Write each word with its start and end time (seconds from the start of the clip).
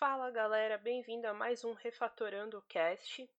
Fala 0.00 0.30
galera, 0.30 0.78
bem-vindo 0.78 1.28
a 1.28 1.34
mais 1.34 1.62
um 1.62 1.74
Refatorando 1.74 2.64
Cast. 2.66 3.30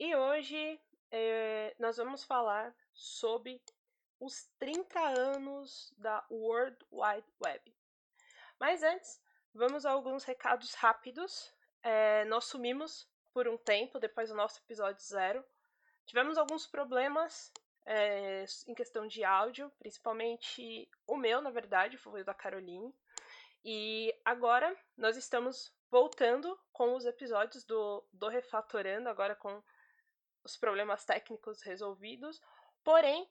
E 0.00 0.16
hoje 0.16 0.80
é, 1.12 1.76
nós 1.78 1.96
vamos 1.96 2.24
falar 2.24 2.74
sobre 2.92 3.62
os 4.18 4.50
30 4.58 4.98
anos 4.98 5.94
da 5.96 6.26
World 6.28 6.76
Wide 6.90 7.32
Web. 7.40 7.72
Mas 8.58 8.82
antes, 8.82 9.22
vamos 9.54 9.86
a 9.86 9.92
alguns 9.92 10.24
recados 10.24 10.74
rápidos. 10.74 11.54
É, 11.84 12.24
nós 12.24 12.46
sumimos 12.46 13.08
por 13.32 13.46
um 13.46 13.56
tempo 13.56 14.00
depois 14.00 14.28
do 14.28 14.34
nosso 14.34 14.58
episódio 14.58 15.04
zero. 15.04 15.44
Tivemos 16.04 16.36
alguns 16.36 16.66
problemas 16.66 17.52
é, 17.86 18.44
em 18.66 18.74
questão 18.74 19.06
de 19.06 19.22
áudio, 19.22 19.70
principalmente 19.78 20.90
o 21.06 21.16
meu, 21.16 21.40
na 21.40 21.50
verdade, 21.50 21.96
foi 21.96 22.22
o 22.22 22.24
da 22.24 22.34
Caroline. 22.34 22.92
E 23.64 24.14
agora 24.24 24.74
nós 24.96 25.16
estamos 25.16 25.72
voltando 25.90 26.58
com 26.72 26.94
os 26.94 27.04
episódios 27.04 27.64
do, 27.64 28.04
do 28.12 28.28
Refatorando, 28.28 29.08
agora 29.08 29.34
com 29.34 29.62
os 30.44 30.56
problemas 30.56 31.04
técnicos 31.04 31.62
resolvidos, 31.62 32.40
porém 32.82 33.28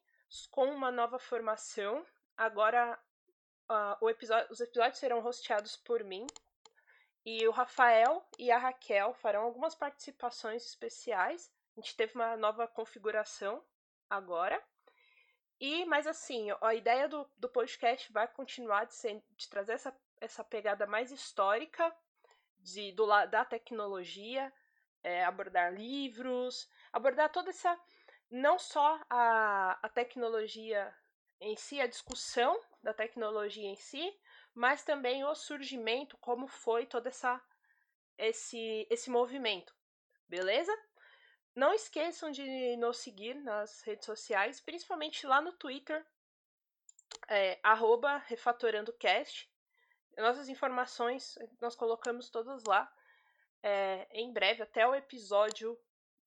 com 0.52 0.66
uma 0.66 0.92
nova 0.92 1.18
formação. 1.18 2.06
Agora 2.38 3.00
uh, 3.70 4.10
episódio, 4.10 4.52
os 4.52 4.60
episódios 4.60 5.00
serão 5.00 5.26
hosteados 5.26 5.76
por 5.78 6.04
mim, 6.04 6.28
e 7.26 7.48
o 7.48 7.52
Rafael 7.52 8.26
e 8.38 8.50
a 8.52 8.58
Raquel 8.58 9.14
farão 9.14 9.44
algumas 9.44 9.76
participações 9.76 10.66
especiais. 10.66 11.52
A 11.76 11.82
gente 11.82 11.96
teve 11.96 12.16
uma 12.16 12.36
nova 12.38 12.68
configuração 12.68 13.64
agora. 14.10 14.62
E, 15.60 15.86
mas 15.86 16.08
assim, 16.08 16.48
a 16.62 16.74
ideia 16.74 17.08
do, 17.08 17.30
do 17.38 17.50
podcast 17.50 18.12
vai 18.14 18.28
continuar 18.30 18.86
de, 18.86 18.96
ser, 18.96 19.22
de 19.36 19.50
trazer 19.50 19.74
essa, 19.74 19.96
essa 20.22 20.44
pegada 20.44 20.86
mais 20.86 21.12
histórica 21.12 21.96
de, 22.60 22.92
do, 22.92 23.06
da 23.28 23.46
tecnologia, 23.46 24.52
é, 25.04 25.24
abordar 25.24 25.74
livros, 25.74 26.70
abordar 26.92 27.32
toda 27.32 27.50
essa. 27.50 27.80
não 28.30 28.60
só 28.60 29.02
a, 29.10 29.80
a 29.82 29.90
tecnologia 29.90 30.94
em 31.40 31.56
si, 31.56 31.80
a 31.80 31.88
discussão 31.88 32.60
da 32.84 32.94
tecnologia 32.94 33.68
em 33.68 33.76
si, 33.76 34.14
mas 34.54 34.84
também 34.84 35.24
o 35.24 35.34
surgimento, 35.36 36.18
como 36.18 36.48
foi 36.48 36.86
todo 36.86 37.08
essa, 37.08 37.42
esse, 38.18 38.86
esse 38.90 39.10
movimento. 39.10 39.74
Beleza? 40.28 40.76
Não 41.56 41.74
esqueçam 41.74 42.30
de 42.30 42.78
nos 42.78 42.98
seguir 42.98 43.36
nas 43.36 43.82
redes 43.82 44.06
sociais, 44.06 44.60
principalmente 44.60 45.26
lá 45.26 45.42
no 45.42 45.54
Twitter, 45.54 46.06
é, 47.28 47.60
refatorandocast. 48.28 49.50
Nossas 50.18 50.50
informações 50.50 51.38
nós 51.62 51.76
colocamos 51.76 52.30
todas 52.30 52.64
lá. 52.66 52.92
É, 53.62 54.08
em 54.12 54.32
breve, 54.32 54.64
até 54.64 54.88
o 54.88 54.96
episódio 54.96 55.78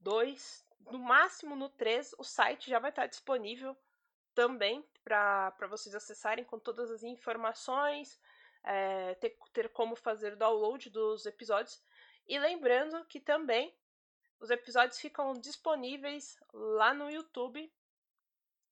2, 0.01 0.67
no 0.91 0.99
máximo 0.99 1.57
no 1.57 1.69
3, 1.69 2.15
o 2.19 2.25
site 2.25 2.71
já 2.71 2.79
vai 2.79 2.91
estar 2.91 3.07
disponível 3.07 3.77
também 4.35 4.85
para 5.05 5.67
vocês 5.69 5.95
acessarem 5.95 6.45
com 6.45 6.59
todas 6.59 6.91
as 6.91 7.03
informações, 7.03 8.21
é, 8.65 9.15
ter, 9.17 9.37
ter 9.53 9.69
como 9.71 9.97
fazer 9.97 10.35
o 10.35 10.37
download 10.37 10.91
dos 10.91 11.27
episódios. 11.27 11.83
E 12.27 12.39
lembrando 12.39 13.05
que 13.07 13.21
também 13.21 13.75
os 14.41 14.51
episódios 14.51 14.99
ficam 14.99 15.33
disponíveis 15.35 16.37
lá 16.53 16.95
no 16.95 17.11
YouTube, 17.11 17.73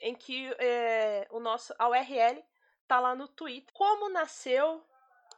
em 0.01 0.15
que 0.15 0.47
é, 0.59 1.27
o 1.31 1.41
nosso, 1.41 1.75
a 1.79 1.89
URL 1.89 2.43
tá 2.87 2.99
lá 2.99 3.15
no 3.15 3.29
Twitter. 3.29 3.73
Como 3.73 4.09
nasceu 4.09 4.85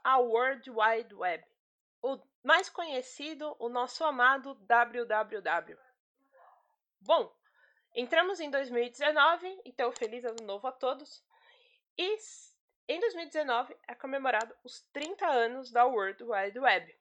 a 0.03 0.19
World 0.19 0.70
Wide 0.70 1.14
Web? 1.14 1.45
O 2.03 2.19
mais 2.42 2.69
conhecido, 2.69 3.55
o 3.58 3.69
nosso 3.69 4.05
amado 4.05 4.55
www. 4.55 5.78
Bom, 7.00 7.34
entramos 7.95 8.41
em 8.41 8.50
2019, 8.50 9.61
então 9.64 9.92
feliz 9.92 10.24
ano 10.24 10.45
novo 10.45 10.67
a 10.67 10.73
todos. 10.73 11.23
E 11.96 12.18
em 12.89 13.01
2019 13.01 13.77
é 13.86 13.95
comemorado 13.95 14.55
os 14.64 14.80
30 14.92 15.27
anos 15.27 15.70
da 15.70 15.85
World 15.85 16.23
Wide 16.23 16.58
Web. 16.58 16.98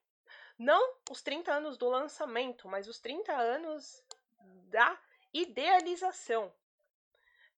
Não 0.57 0.95
os 1.09 1.21
30 1.21 1.51
anos 1.51 1.77
do 1.77 1.89
lançamento, 1.89 2.67
mas 2.67 2.87
os 2.87 2.99
30 2.99 3.33
anos 3.33 4.03
da 4.69 4.99
idealização. 5.33 6.53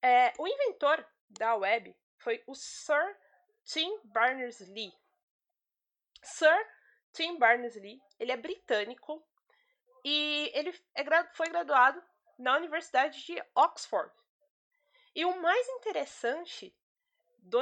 É, 0.01 0.33
o 0.37 0.47
inventor 0.47 1.05
da 1.29 1.55
web 1.55 1.95
foi 2.17 2.41
o 2.47 2.55
Sir 2.55 3.17
Tim 3.65 3.99
Berners-Lee. 4.05 4.93
Sir 6.23 6.65
Tim 7.11 7.37
Berners-Lee, 7.37 8.01
ele 8.19 8.31
é 8.31 8.37
britânico 8.37 9.23
e 10.03 10.51
ele 10.53 10.73
é, 10.95 11.23
foi 11.33 11.47
graduado 11.49 12.01
na 12.37 12.57
Universidade 12.57 13.23
de 13.25 13.41
Oxford. 13.55 14.11
E 15.15 15.23
o 15.25 15.41
mais 15.41 15.67
interessante 15.69 16.75
do, 17.37 17.59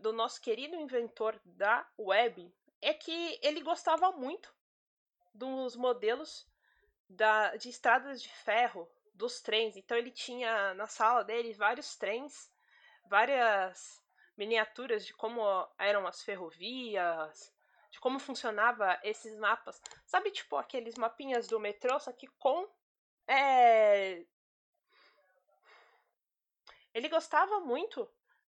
do 0.00 0.12
nosso 0.12 0.40
querido 0.40 0.74
inventor 0.74 1.40
da 1.44 1.88
web 1.98 2.52
é 2.82 2.92
que 2.92 3.38
ele 3.42 3.60
gostava 3.62 4.10
muito 4.12 4.52
dos 5.32 5.76
modelos 5.76 6.48
da, 7.08 7.54
de 7.56 7.68
estradas 7.68 8.20
de 8.20 8.28
ferro 8.28 8.90
dos 9.14 9.40
trens. 9.40 9.76
Então 9.76 9.96
ele 9.96 10.10
tinha 10.10 10.74
na 10.74 10.88
sala 10.88 11.22
dele 11.22 11.52
vários 11.52 11.96
trens, 11.96 12.50
várias 13.08 14.02
miniaturas 14.36 15.06
de 15.06 15.12
como 15.14 15.42
eram 15.78 16.06
as 16.06 16.22
ferrovias, 16.22 17.52
de 17.90 18.00
como 18.00 18.18
funcionava 18.18 18.98
esses 19.02 19.36
mapas. 19.36 19.80
Sabe, 20.06 20.30
tipo 20.30 20.56
aqueles 20.56 20.96
mapinhas 20.96 21.46
do 21.46 21.58
metrô, 21.58 21.98
só 21.98 22.12
que 22.12 22.26
com 22.38 22.68
é... 23.26 24.24
ele 26.94 27.08
gostava 27.08 27.60
muito 27.60 28.08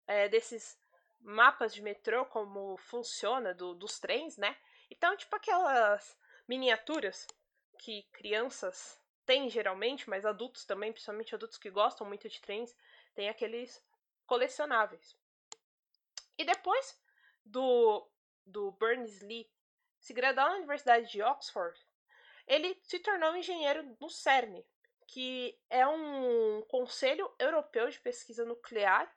é, 0.06 0.28
desses 0.30 0.80
mapas 1.20 1.74
de 1.74 1.82
metrô, 1.82 2.26
como 2.26 2.78
funciona 2.78 3.54
do, 3.54 3.74
dos 3.74 4.00
trens, 4.00 4.38
né? 4.38 4.58
Então, 4.90 5.16
tipo 5.18 5.36
aquelas 5.36 6.18
miniaturas 6.48 7.28
que 7.78 8.04
crianças 8.14 9.00
têm 9.26 9.50
geralmente, 9.50 10.10
mas 10.10 10.26
adultos 10.26 10.66
também, 10.66 10.92
principalmente 10.92 11.36
adultos 11.36 11.58
que 11.58 11.70
gostam 11.70 12.08
muito 12.08 12.30
de 12.30 12.42
trens, 12.42 12.76
tem 13.14 13.30
aqueles 13.30 13.84
colecionáveis. 14.26 15.16
E 16.38 16.46
depois 16.46 17.00
do, 17.44 18.08
do 18.48 18.72
Berners-Lee 18.72 19.48
se 20.00 20.14
graduar 20.14 20.50
na 20.50 20.58
Universidade 20.58 21.12
de 21.12 21.22
Oxford, 21.22 21.78
ele 22.48 22.80
se 22.82 23.00
tornou 23.00 23.36
engenheiro 23.36 23.96
no 24.00 24.10
CERN, 24.10 24.64
que 25.08 25.60
é 25.70 25.86
um 25.86 26.62
conselho 26.70 27.30
europeu 27.40 27.90
de 27.90 28.00
pesquisa 28.00 28.46
nuclear, 28.46 29.14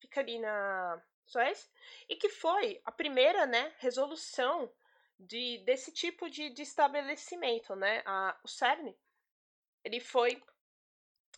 fica 0.00 0.20
ali 0.20 0.38
na 0.38 1.02
Suécia, 1.26 1.68
e 2.08 2.16
que 2.16 2.28
foi 2.28 2.80
a 2.84 2.92
primeira 2.92 3.46
né, 3.46 3.74
resolução 3.78 4.72
de, 5.18 5.58
desse 5.64 5.92
tipo 5.92 6.30
de, 6.30 6.50
de 6.50 6.62
estabelecimento, 6.62 7.74
né? 7.74 8.02
A, 8.06 8.38
o 8.44 8.48
CERN 8.48 8.94
ele 9.84 10.00
foi 10.00 10.40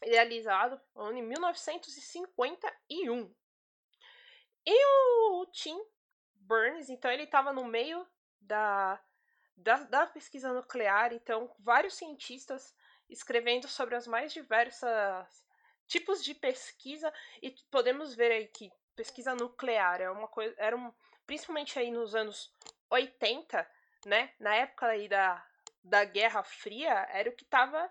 realizado 0.03 0.81
em 1.13 1.23
1951. 1.23 3.35
E 4.67 4.87
o 4.87 5.47
Tim 5.47 5.81
Burns, 6.51 6.91
então 6.91 7.09
ele 7.13 7.23
estava 7.23 7.53
no 7.53 7.65
meio 7.65 8.05
da, 8.41 9.01
da, 9.57 9.77
da, 9.85 10.07
pesquisa 10.09 10.53
nuclear, 10.53 11.13
então 11.13 11.55
vários 11.61 11.95
cientistas 11.95 12.75
escrevendo 13.09 13.69
sobre 13.69 13.95
as 13.95 14.05
mais 14.09 14.33
diversas 14.33 15.47
tipos 15.87 16.25
de 16.25 16.35
pesquisa 16.35 17.15
e 17.41 17.55
podemos 17.71 18.17
ver 18.17 18.33
aí 18.33 18.49
que 18.49 18.73
pesquisa 18.97 19.33
nuclear 19.33 20.01
é 20.01 20.11
uma 20.11 20.27
coisa 20.27 20.53
era 20.59 20.77
um, 20.77 20.93
principalmente 21.25 21.79
aí 21.79 21.93
nos 21.93 22.17
anos 22.17 22.53
80, 22.91 23.65
né, 24.05 24.35
na 24.41 24.53
época 24.57 24.87
aí 24.87 25.09
da, 25.09 25.47
da 25.85 26.05
Guerra 26.05 26.43
Fria, 26.43 27.07
era 27.13 27.31
o 27.31 27.33
que 27.33 27.45
estava 27.45 27.89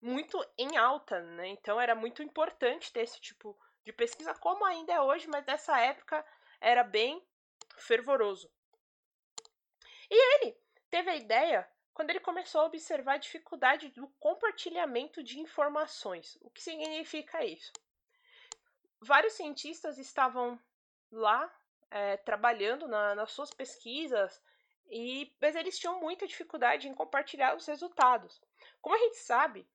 muito 0.00 0.42
em 0.56 0.78
alta, 0.78 1.20
né? 1.20 1.48
Então 1.48 1.78
era 1.78 1.94
muito 1.94 2.22
importante 2.22 2.90
ter 2.90 3.00
esse 3.00 3.20
tipo 3.20 3.58
de 3.84 3.92
pesquisa, 3.92 4.34
como 4.34 4.64
ainda 4.64 4.94
é 4.94 5.00
hoje, 5.00 5.28
mas 5.28 5.44
nessa 5.44 5.78
época 5.78 6.24
era 6.60 6.82
bem 6.82 7.22
fervoroso. 7.80 8.50
E 10.10 10.14
ele 10.14 10.56
teve 10.90 11.10
a 11.10 11.16
ideia 11.16 11.68
quando 11.92 12.10
ele 12.10 12.20
começou 12.20 12.60
a 12.60 12.66
observar 12.66 13.14
a 13.14 13.18
dificuldade 13.18 13.88
do 13.88 14.06
compartilhamento 14.20 15.22
de 15.22 15.40
informações. 15.40 16.38
O 16.40 16.50
que 16.50 16.62
significa 16.62 17.44
isso? 17.44 17.72
Vários 19.00 19.34
cientistas 19.34 19.98
estavam 19.98 20.58
lá 21.10 21.52
é, 21.90 22.16
trabalhando 22.18 22.86
na, 22.86 23.14
nas 23.14 23.32
suas 23.32 23.50
pesquisas, 23.50 24.40
e, 24.90 25.34
mas 25.40 25.56
eles 25.56 25.78
tinham 25.78 26.00
muita 26.00 26.26
dificuldade 26.26 26.88
em 26.88 26.94
compartilhar 26.94 27.56
os 27.56 27.66
resultados. 27.66 28.40
Como 28.80 28.94
a 28.94 28.98
gente 28.98 29.16
sabe, 29.16 29.68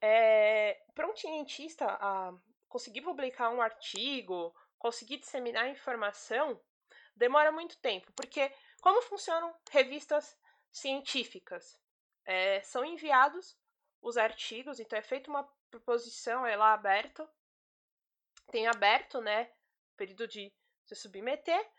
é, 0.00 0.82
para 0.94 1.08
um 1.08 1.16
cientista 1.16 1.86
a 1.86 2.34
conseguir 2.68 3.02
publicar 3.02 3.50
um 3.50 3.62
artigo, 3.62 4.54
conseguir 4.78 5.18
disseminar 5.18 5.68
informação, 5.68 6.60
demora 7.20 7.52
muito 7.52 7.76
tempo, 7.78 8.10
porque 8.14 8.50
como 8.80 9.02
funcionam 9.02 9.54
revistas 9.70 10.36
científicas. 10.72 11.78
É, 12.24 12.62
são 12.62 12.82
enviados 12.84 13.56
os 14.00 14.16
artigos, 14.16 14.80
então 14.80 14.98
é 14.98 15.02
feita 15.02 15.28
uma 15.28 15.44
proposição, 15.70 16.46
é 16.46 16.56
lá 16.56 16.72
aberto, 16.72 17.28
tem 18.50 18.66
aberto, 18.66 19.20
né, 19.20 19.52
período 19.96 20.26
de 20.26 20.50
se 20.86 20.94
submeter, 20.94 21.70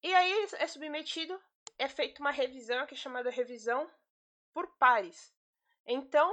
e 0.00 0.14
aí 0.14 0.46
é 0.58 0.66
submetido, 0.66 1.40
é 1.76 1.88
feita 1.88 2.20
uma 2.20 2.30
revisão, 2.30 2.86
que 2.86 2.94
é 2.94 2.96
chamada 2.96 3.30
revisão 3.30 3.90
por 4.54 4.66
pares. 4.76 5.34
Então, 5.84 6.30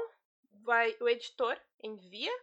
vai, 0.62 0.96
o 1.02 1.10
editor 1.10 1.60
envia 1.82 2.34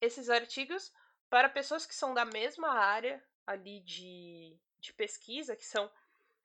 esses 0.00 0.28
artigos 0.28 0.92
para 1.28 1.48
pessoas 1.48 1.86
que 1.86 1.94
são 1.94 2.14
da 2.14 2.24
mesma 2.24 2.70
área 2.70 3.22
ali 3.46 3.80
de, 3.80 4.58
de 4.80 4.92
pesquisa, 4.92 5.56
que 5.56 5.64
são 5.64 5.90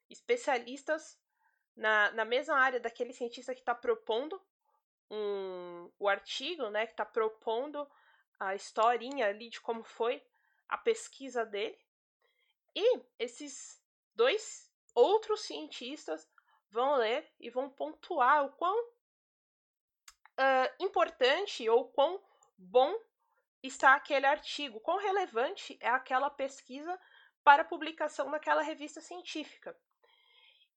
especialistas 0.10 1.18
na, 1.76 2.12
na 2.12 2.26
mesma 2.26 2.56
área 2.56 2.80
daquele 2.80 3.14
cientista 3.14 3.54
que 3.54 3.62
está 3.62 3.76
propondo 3.76 4.42
um, 5.10 5.90
o 6.00 6.08
artigo, 6.08 6.70
né, 6.70 6.86
que 6.86 6.94
está 6.94 7.06
propondo 7.06 7.88
a 8.40 8.56
historinha 8.56 9.28
ali 9.28 9.50
de 9.50 9.62
como 9.62 9.84
foi 9.84 10.22
a 10.68 10.78
pesquisa 10.78 11.46
dele. 11.46 11.78
E 12.76 13.02
esses 13.18 13.82
dois 14.14 14.72
outros 14.94 15.42
cientistas 15.42 16.30
vão 16.70 16.96
ler 16.96 17.30
e 17.40 17.50
vão 17.50 17.70
pontuar 17.70 18.46
o 18.46 18.50
quão 18.52 18.86
uh, 18.86 20.84
importante 20.84 21.68
ou 21.70 21.88
quão 21.90 22.22
bom 22.58 22.98
está 23.64 23.96
aquele 23.96 24.26
artigo, 24.26 24.80
quão 24.80 24.98
relevante 24.98 25.78
é 25.82 25.90
aquela 25.90 26.30
pesquisa 26.30 27.00
para 27.46 27.64
publicação 27.64 28.28
naquela 28.30 28.64
revista 28.64 29.00
científica. 29.00 29.78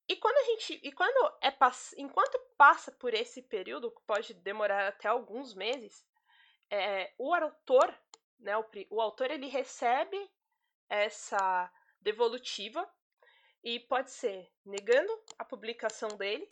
E 0.06 0.16
quando 0.16 0.36
a 0.36 0.42
gente, 0.44 0.78
e 0.82 0.92
quando 0.92 1.34
é 1.42 1.50
enquanto 1.96 2.38
passa 2.58 2.92
por 2.92 3.14
esse 3.14 3.40
período, 3.42 3.90
que 3.90 4.02
pode 4.02 4.34
demorar 4.34 4.86
até 4.86 5.08
alguns 5.08 5.54
meses, 5.54 6.06
é, 6.70 7.14
o 7.16 7.34
autor, 7.34 7.98
né, 8.38 8.56
o, 8.58 8.64
o 8.90 9.00
autor 9.00 9.30
ele 9.30 9.46
recebe 9.46 10.30
essa 10.90 11.72
devolutiva 12.02 12.86
e 13.64 13.80
pode 13.80 14.10
ser 14.10 14.50
negando 14.64 15.12
a 15.38 15.44
publicação 15.44 16.08
dele 16.10 16.46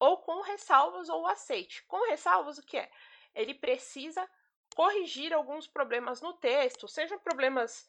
ou 0.00 0.18
com 0.18 0.40
ressalvas 0.42 1.08
ou 1.08 1.28
aceite. 1.28 1.84
Com 1.84 2.08
ressalvas, 2.08 2.58
o 2.58 2.66
que 2.66 2.76
é? 2.76 2.90
Ele 3.34 3.54
precisa 3.54 4.28
corrigir 4.74 5.32
alguns 5.32 5.68
problemas 5.68 6.20
no 6.20 6.32
texto, 6.34 6.88
sejam 6.88 7.18
problemas 7.20 7.88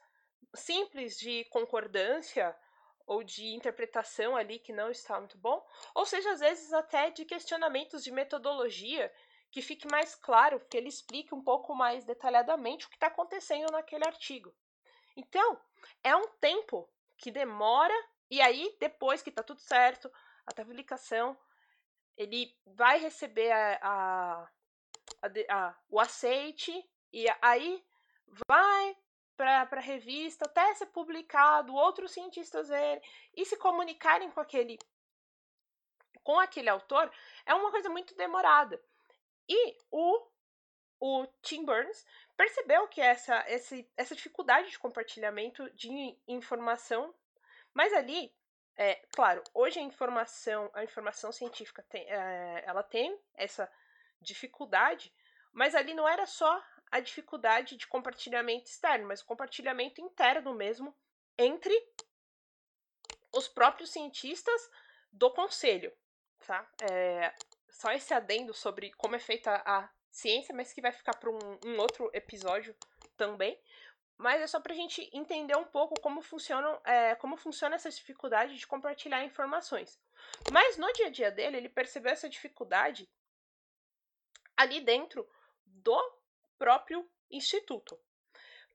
simples 0.53 1.17
de 1.17 1.45
concordância 1.45 2.55
ou 3.05 3.23
de 3.23 3.53
interpretação 3.53 4.35
ali 4.35 4.59
que 4.59 4.73
não 4.73 4.89
está 4.89 5.19
muito 5.19 5.37
bom, 5.37 5.63
ou 5.93 6.05
seja, 6.05 6.31
às 6.31 6.39
vezes 6.39 6.73
até 6.73 7.09
de 7.11 7.23
questionamentos 7.23 8.03
de 8.03 8.11
metodologia 8.11 9.11
que 9.51 9.61
fique 9.61 9.87
mais 9.89 10.15
claro, 10.15 10.59
que 10.69 10.75
ele 10.75 10.89
explique 10.89 11.33
um 11.33 11.41
pouco 11.41 11.73
mais 11.73 12.03
detalhadamente 12.03 12.85
o 12.85 12.89
que 12.89 12.95
está 12.95 13.07
acontecendo 13.07 13.71
naquele 13.71 14.05
artigo. 14.05 14.53
Então, 15.15 15.57
é 16.03 16.15
um 16.15 16.27
tempo 16.41 16.89
que 17.17 17.31
demora, 17.31 17.93
e 18.29 18.41
aí, 18.41 18.75
depois 18.79 19.21
que 19.21 19.29
está 19.29 19.41
tudo 19.41 19.61
certo, 19.61 20.11
a 20.45 20.65
publicação, 20.65 21.37
ele 22.17 22.53
vai 22.65 22.99
receber 22.99 23.51
a, 23.51 23.79
a, 23.81 25.27
a, 25.49 25.75
o 25.89 25.99
aceite, 25.99 26.73
e 27.13 27.25
aí 27.41 27.81
vai 28.45 28.97
para 29.35 29.79
revista, 29.79 30.45
até 30.45 30.73
ser 30.73 30.87
publicado, 30.87 31.73
outros 31.73 32.11
cientistas 32.11 32.69
verem 32.69 33.01
e 33.35 33.45
se 33.45 33.57
comunicarem 33.57 34.31
com 34.31 34.39
aquele 34.39 34.77
com 36.23 36.39
aquele 36.39 36.69
autor, 36.69 37.11
é 37.45 37.53
uma 37.53 37.69
coisa 37.69 37.87
muito 37.87 38.15
demorada. 38.15 38.81
E 39.47 39.77
o, 39.91 40.27
o 40.99 41.27
Tim 41.43 41.63
Burns 41.63 42.03
percebeu 42.35 42.87
que 42.87 42.99
essa, 42.99 43.35
essa, 43.47 43.75
essa 43.95 44.15
dificuldade 44.15 44.71
de 44.71 44.79
compartilhamento 44.79 45.69
de 45.75 46.17
informação, 46.27 47.13
mas 47.75 47.93
ali, 47.93 48.35
é, 48.75 48.95
claro, 49.15 49.43
hoje 49.53 49.79
a 49.79 49.83
informação, 49.83 50.71
a 50.73 50.83
informação 50.83 51.31
científica 51.31 51.83
tem, 51.83 52.03
é, 52.09 52.63
ela 52.65 52.81
tem 52.81 53.15
essa 53.35 53.71
dificuldade, 54.19 55.13
mas 55.53 55.75
ali 55.75 55.93
não 55.93 56.07
era 56.07 56.25
só 56.25 56.59
a 56.91 56.99
dificuldade 56.99 57.75
de 57.75 57.87
compartilhamento 57.87 58.69
externo, 58.69 59.07
mas 59.07 59.21
compartilhamento 59.21 60.01
interno 60.01 60.53
mesmo 60.53 60.95
entre 61.37 61.73
os 63.33 63.47
próprios 63.47 63.91
cientistas 63.91 64.69
do 65.11 65.29
conselho, 65.31 65.91
tá? 66.45 66.69
É, 66.89 67.33
só 67.69 67.91
esse 67.91 68.13
adendo 68.13 68.53
sobre 68.53 68.91
como 68.93 69.15
é 69.15 69.19
feita 69.19 69.61
a 69.65 69.89
ciência, 70.09 70.55
mas 70.55 70.71
que 70.71 70.81
vai 70.81 70.91
ficar 70.91 71.15
para 71.17 71.29
um, 71.29 71.59
um, 71.65 71.77
outro 71.79 72.09
episódio 72.13 72.75
também. 73.17 73.59
Mas 74.17 74.41
é 74.41 74.47
só 74.47 74.61
para 74.61 74.71
a 74.71 74.75
gente 74.75 75.09
entender 75.11 75.57
um 75.57 75.65
pouco 75.65 75.99
como 75.99 76.21
funcionam, 76.21 76.79
é, 76.85 77.15
como 77.15 77.35
funciona 77.35 77.75
essa 77.75 77.89
dificuldade 77.89 78.57
de 78.57 78.65
compartilhar 78.65 79.25
informações. 79.25 79.99
Mas 80.53 80.77
no 80.77 80.91
dia 80.93 81.07
a 81.07 81.09
dia 81.09 81.29
dele, 81.29 81.57
ele 81.57 81.69
percebeu 81.69 82.13
essa 82.13 82.29
dificuldade 82.29 83.09
ali 84.55 84.79
dentro 84.79 85.27
do 85.65 86.14
próprio 86.57 87.09
instituto. 87.29 87.99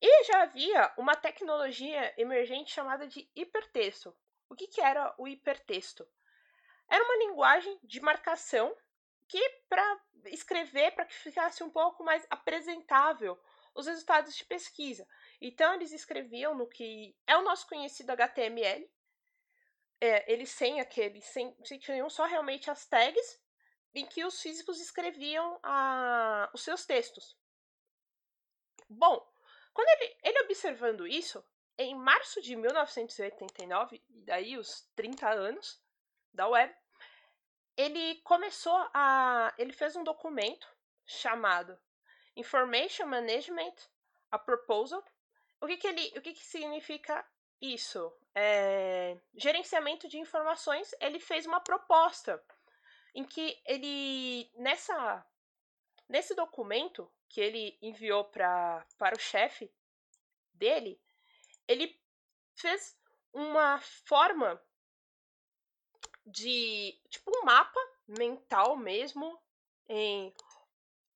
E 0.00 0.24
já 0.24 0.42
havia 0.42 0.92
uma 0.96 1.14
tecnologia 1.14 2.14
emergente 2.16 2.72
chamada 2.72 3.06
de 3.06 3.30
hipertexto. 3.34 4.16
O 4.48 4.54
que, 4.54 4.66
que 4.66 4.80
era 4.80 5.14
o 5.18 5.28
hipertexto? 5.28 6.08
Era 6.88 7.04
uma 7.04 7.16
linguagem 7.18 7.78
de 7.82 8.00
marcação 8.00 8.74
que, 9.28 9.48
para 9.68 10.00
escrever, 10.26 10.92
para 10.92 11.04
que 11.04 11.14
ficasse 11.14 11.62
um 11.62 11.70
pouco 11.70 12.02
mais 12.02 12.26
apresentável 12.30 13.38
os 13.74 13.86
resultados 13.86 14.34
de 14.34 14.44
pesquisa. 14.44 15.06
Então, 15.40 15.74
eles 15.74 15.92
escreviam 15.92 16.54
no 16.54 16.66
que 16.66 17.16
é 17.26 17.36
o 17.36 17.42
nosso 17.42 17.68
conhecido 17.68 18.10
HTML. 18.10 18.90
É, 20.00 20.32
eles 20.32 20.50
sem 20.50 20.80
aquele, 20.80 21.20
sem, 21.20 21.54
sem 21.62 21.78
tinham 21.78 22.08
só 22.08 22.24
realmente 22.24 22.70
as 22.70 22.86
tags 22.86 23.40
em 23.94 24.06
que 24.06 24.24
os 24.24 24.40
físicos 24.40 24.80
escreviam 24.80 25.60
a, 25.62 26.50
os 26.54 26.62
seus 26.62 26.86
textos. 26.86 27.36
Bom, 28.90 29.24
quando 29.72 29.88
ele, 29.88 30.16
ele 30.24 30.40
observando 30.40 31.06
isso, 31.06 31.44
em 31.78 31.94
março 31.94 32.42
de 32.42 32.56
1989, 32.56 34.02
e 34.10 34.20
daí 34.22 34.58
os 34.58 34.90
30 34.96 35.30
anos 35.30 35.80
da 36.34 36.48
web, 36.48 36.74
ele 37.76 38.16
começou 38.16 38.76
a. 38.92 39.54
Ele 39.56 39.72
fez 39.72 39.94
um 39.94 40.02
documento 40.02 40.68
chamado 41.06 41.78
Information 42.36 43.06
Management, 43.06 43.74
a 44.30 44.38
Proposal. 44.38 45.04
O 45.60 45.66
que, 45.66 45.76
que, 45.76 45.86
ele, 45.86 46.18
o 46.18 46.20
que, 46.20 46.32
que 46.32 46.44
significa 46.44 47.24
isso? 47.60 48.12
É, 48.34 49.16
gerenciamento 49.34 50.08
de 50.08 50.18
informações. 50.18 50.92
Ele 51.00 51.20
fez 51.20 51.46
uma 51.46 51.60
proposta 51.60 52.42
em 53.14 53.24
que 53.24 53.60
ele, 53.64 54.50
nessa, 54.56 55.24
nesse 56.08 56.34
documento, 56.34 57.10
que 57.30 57.40
ele 57.40 57.78
enviou 57.80 58.24
pra, 58.24 58.84
para 58.98 59.16
o 59.16 59.20
chefe 59.20 59.72
dele, 60.52 61.00
ele 61.66 61.98
fez 62.56 62.98
uma 63.32 63.80
forma 63.80 64.60
de 66.26 67.00
tipo 67.08 67.30
um 67.34 67.44
mapa 67.44 67.80
mental 68.06 68.76
mesmo 68.76 69.40
em, 69.88 70.34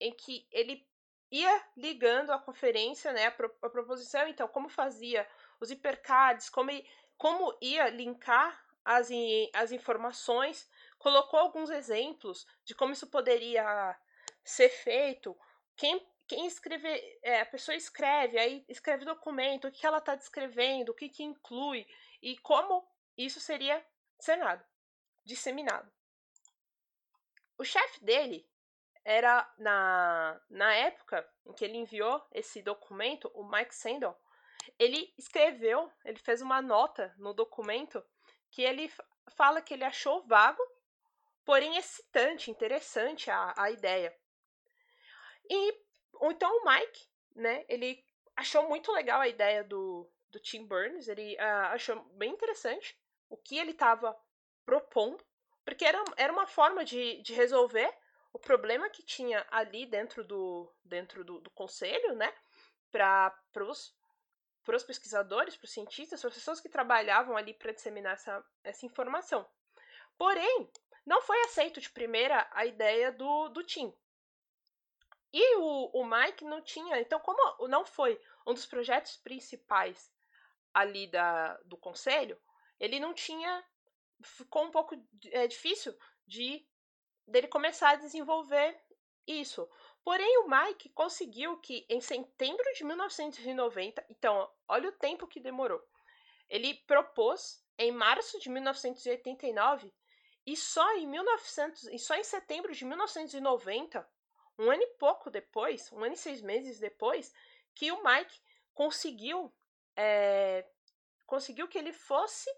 em 0.00 0.12
que 0.14 0.47
ele 0.52 0.87
ia 1.30 1.68
ligando 1.76 2.30
a 2.30 2.38
conferência, 2.38 3.12
né, 3.12 3.26
a, 3.26 3.30
pro, 3.33 3.52
a 3.61 3.68
proposição, 3.68 4.28
então 4.28 4.47
como 4.47 4.68
fazia 4.68 5.28
os 5.59 5.68
hipercards, 5.68 6.49
como, 6.49 6.71
como 7.18 7.59
ia 7.61 7.88
linkar 7.88 8.64
as, 8.85 9.09
as 9.52 9.73
informações, 9.73 10.71
colocou 10.97 11.40
alguns 11.40 11.71
exemplos 11.71 12.47
de 12.64 12.73
como 12.73 12.92
isso 12.92 13.09
poderia 13.09 13.99
ser 14.44 14.68
feito, 14.68 15.37
quem, 15.76 16.07
quem 16.26 16.47
escreve, 16.47 16.88
é, 17.23 17.40
a 17.40 17.47
pessoa 17.47 17.75
escreve, 17.75 18.38
aí 18.38 18.64
escreve 18.69 19.04
documento, 19.04 19.69
o 19.69 19.73
que 19.73 19.87
ela 19.87 19.99
está 19.99 20.14
descrevendo, 20.14 20.90
o 20.90 20.95
que, 20.95 21.09
que 21.09 21.23
inclui 21.23 21.87
e 22.23 22.37
como 22.38 22.87
isso 23.16 23.40
seria 23.40 23.85
disseminado. 24.19 24.64
disseminado. 25.25 25.93
O 27.57 27.64
chefe 27.64 28.04
dele 28.04 28.49
era, 29.04 29.49
na, 29.59 30.40
na 30.49 30.75
época 30.75 31.28
em 31.47 31.52
que 31.52 31.64
ele 31.64 31.76
enviou 31.76 32.25
esse 32.33 32.62
documento, 32.62 33.31
o 33.35 33.45
Mike 33.49 33.75
Sandel, 33.75 34.16
ele 34.78 35.12
escreveu, 35.19 35.93
ele 36.04 36.19
fez 36.19 36.40
uma 36.40 36.62
nota 36.62 37.14
no 37.19 37.35
documento 37.35 38.02
que 38.50 38.62
ele 38.62 38.90
fala 39.37 39.61
que 39.61 39.75
ele 39.75 39.85
achou 39.85 40.26
vago, 40.26 40.62
porém 41.45 41.76
excitante, 41.76 42.50
interessante 42.50 43.31
a, 43.31 43.52
a 43.57 43.71
ideia. 43.71 44.16
E 45.49 45.85
então 46.23 46.51
o 46.59 46.65
Mike, 46.65 47.09
né, 47.35 47.65
ele 47.69 48.05
achou 48.37 48.69
muito 48.69 48.93
legal 48.93 49.21
a 49.21 49.29
ideia 49.29 49.63
do, 49.65 50.11
do 50.31 50.41
Tim 50.41 50.67
Burns, 50.67 51.09
ele 51.09 51.35
uh, 51.37 51.73
achou 51.73 52.03
bem 52.15 52.31
interessante 52.31 52.99
o 53.29 53.37
que 53.37 53.59
ele 53.59 53.73
estava 53.73 54.17
propondo 54.65 55.25
porque 55.65 55.85
era, 55.85 56.03
era 56.17 56.33
uma 56.33 56.47
forma 56.47 56.85
de, 56.85 57.23
de 57.23 57.33
resolver 57.33 57.91
o 58.33 58.39
problema 58.39 58.91
que 58.91 59.03
tinha 59.03 59.45
ali 59.51 59.87
dentro 59.87 60.23
do, 60.25 60.73
dentro 60.85 61.25
do, 61.25 61.41
do 61.41 61.51
conselho, 61.51 62.15
né? 62.15 62.33
Para 62.91 63.35
os 63.65 63.95
pesquisadores, 64.87 65.57
para 65.57 65.65
os 65.65 65.73
cientistas, 65.73 66.21
para 66.21 66.29
as 66.29 66.35
pessoas 66.35 66.61
que 66.61 66.69
trabalhavam 66.69 67.37
ali 67.37 67.55
para 67.55 67.73
disseminar 67.73 68.15
essa, 68.15 68.45
essa 68.63 68.85
informação. 68.85 69.49
Porém, 70.19 70.71
não 71.07 71.23
foi 71.23 71.41
aceito 71.43 71.81
de 71.81 71.91
primeira 71.91 72.47
a 72.53 72.67
ideia 72.67 73.11
do, 73.11 73.49
do 73.49 73.65
Tim. 73.65 73.93
E 75.37 75.57
o, 75.57 75.91
o 75.93 76.05
Mike 76.09 76.45
não 76.45 76.62
tinha. 76.62 77.00
Então, 77.00 77.19
como 77.19 77.67
não 77.67 77.85
foi 77.85 78.21
um 78.47 78.55
dos 78.55 78.67
projetos 78.67 79.17
principais 79.17 80.14
ali 80.73 81.09
da, 81.09 81.57
do 81.64 81.76
conselho, 81.76 82.41
ele 82.79 83.00
não 83.00 83.12
tinha. 83.12 83.64
Ficou 84.23 84.62
um 84.62 84.71
pouco 84.71 84.95
é, 85.33 85.49
difícil 85.49 85.93
de 86.25 86.64
dele 87.26 87.49
começar 87.49 87.91
a 87.91 87.97
desenvolver 87.97 88.81
isso. 89.26 89.69
Porém, 90.05 90.38
o 90.38 90.49
Mike 90.49 90.91
conseguiu 90.91 91.59
que 91.59 91.85
em 91.88 92.00
setembro 92.00 92.64
de 92.76 92.85
1990, 92.85 94.07
então, 94.09 94.49
olha 94.69 94.88
o 94.88 94.93
tempo 94.93 95.26
que 95.26 95.41
demorou. 95.41 95.83
Ele 96.49 96.75
propôs 96.87 97.61
em 97.76 97.91
março 97.91 98.38
de 98.38 98.49
1989 98.49 99.93
e 100.47 100.57
só 100.57 100.97
em 100.97 101.09
1900, 101.09 101.88
e 101.88 101.99
só 101.99 102.14
em 102.14 102.23
setembro 102.23 102.73
de 102.73 102.85
1990, 102.85 104.09
um 104.59 104.71
ano 104.71 104.83
e 104.83 104.95
pouco 104.99 105.31
depois, 105.31 105.91
um 105.93 106.03
ano 106.05 106.15
e 106.15 106.19
seis 106.19 106.41
meses 106.41 106.79
depois, 106.79 107.33
que 107.75 107.91
o 107.91 108.03
Mike 108.05 108.41
conseguiu 108.73 109.53
é, 109.97 110.67
conseguiu 111.27 111.69
que 111.69 111.79
ele 111.79 111.93
fosse 111.93 112.51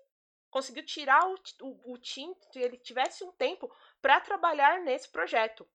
conseguiu 0.51 0.85
tirar 0.85 1.29
o, 1.29 1.35
o, 1.61 1.93
o 1.93 1.99
Tim, 1.99 2.35
que 2.51 2.59
ele 2.59 2.79
tivesse 2.79 3.23
um 3.23 3.33
tempo 3.33 3.71
para 4.01 4.21
trabalhar 4.21 4.81
nesse 4.81 5.09
projeto. 5.09 5.69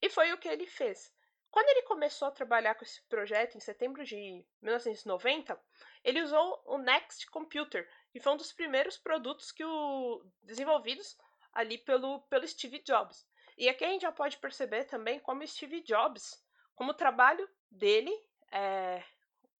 E 0.00 0.08
foi 0.08 0.32
o 0.32 0.38
que 0.38 0.48
ele 0.48 0.66
fez. 0.66 1.12
Quando 1.50 1.68
ele 1.68 1.82
começou 1.82 2.28
a 2.28 2.32
trabalhar 2.32 2.74
com 2.74 2.84
esse 2.84 3.02
projeto 3.02 3.56
em 3.56 3.60
setembro 3.60 4.04
de 4.04 4.44
1990, 4.62 5.60
ele 6.02 6.22
usou 6.22 6.62
o 6.64 6.78
Next 6.78 7.26
Computer, 7.26 7.88
que 8.10 8.20
foi 8.20 8.32
um 8.32 8.36
dos 8.38 8.52
primeiros 8.52 8.96
produtos 8.96 9.52
que 9.52 9.64
o 9.64 10.24
desenvolvidos 10.42 11.16
ali 11.52 11.76
pelo, 11.76 12.20
pelo 12.22 12.48
Steve 12.48 12.78
Jobs. 12.78 13.26
E 13.62 13.68
aqui 13.68 13.84
a 13.84 13.88
gente 13.90 14.02
já 14.02 14.10
pode 14.10 14.38
perceber 14.38 14.86
também 14.86 15.20
como 15.20 15.46
Steve 15.46 15.82
Jobs, 15.82 16.44
como 16.74 16.90
o 16.90 16.94
trabalho 16.94 17.48
dele 17.70 18.12
é, 18.50 19.04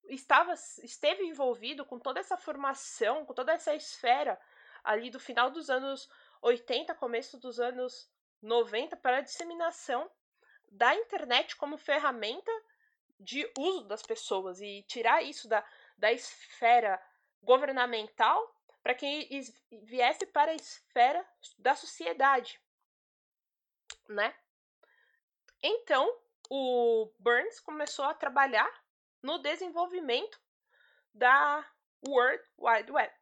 estava 0.09 0.55
esteve 0.55 1.23
envolvido 1.23 1.85
com 1.85 2.01
toda 2.01 2.19
essa 2.19 2.37
formação, 2.37 3.25
com 3.25 3.33
toda 3.33 3.53
essa 3.53 3.73
esfera 3.77 4.37
ali 4.83 5.09
do 5.09 5.21
final 5.21 5.53
dos 5.53 5.71
anos 5.71 6.11
80, 6.41 6.93
começo 6.97 7.39
dos 7.39 7.61
anos 7.61 8.11
90 8.43 8.97
para 8.97 9.19
a 9.19 9.21
disseminação 9.21 10.11
da 10.69 10.93
internet 10.97 11.55
como 11.55 11.79
ferramenta 11.79 12.51
de 13.21 13.49
uso 13.57 13.85
das 13.85 14.03
pessoas 14.03 14.61
e 14.61 14.83
tirar 14.83 15.23
isso 15.23 15.47
da, 15.47 15.65
da 15.97 16.11
esfera 16.11 17.01
governamental 17.41 18.53
para 18.83 18.97
que 18.97 19.29
viesse 19.71 20.27
para 20.27 20.51
a 20.51 20.57
esfera 20.57 21.25
da 21.57 21.77
sociedade, 21.77 22.61
né? 24.13 24.35
Então, 25.63 26.19
o 26.51 27.13
Burns 27.19 27.61
começou 27.61 28.05
a 28.05 28.15
trabalhar 28.15 28.71
no 29.23 29.39
desenvolvimento 29.39 30.41
da 31.15 31.67
World 32.07 32.43
Wide 32.59 32.91
Web. 32.91 33.13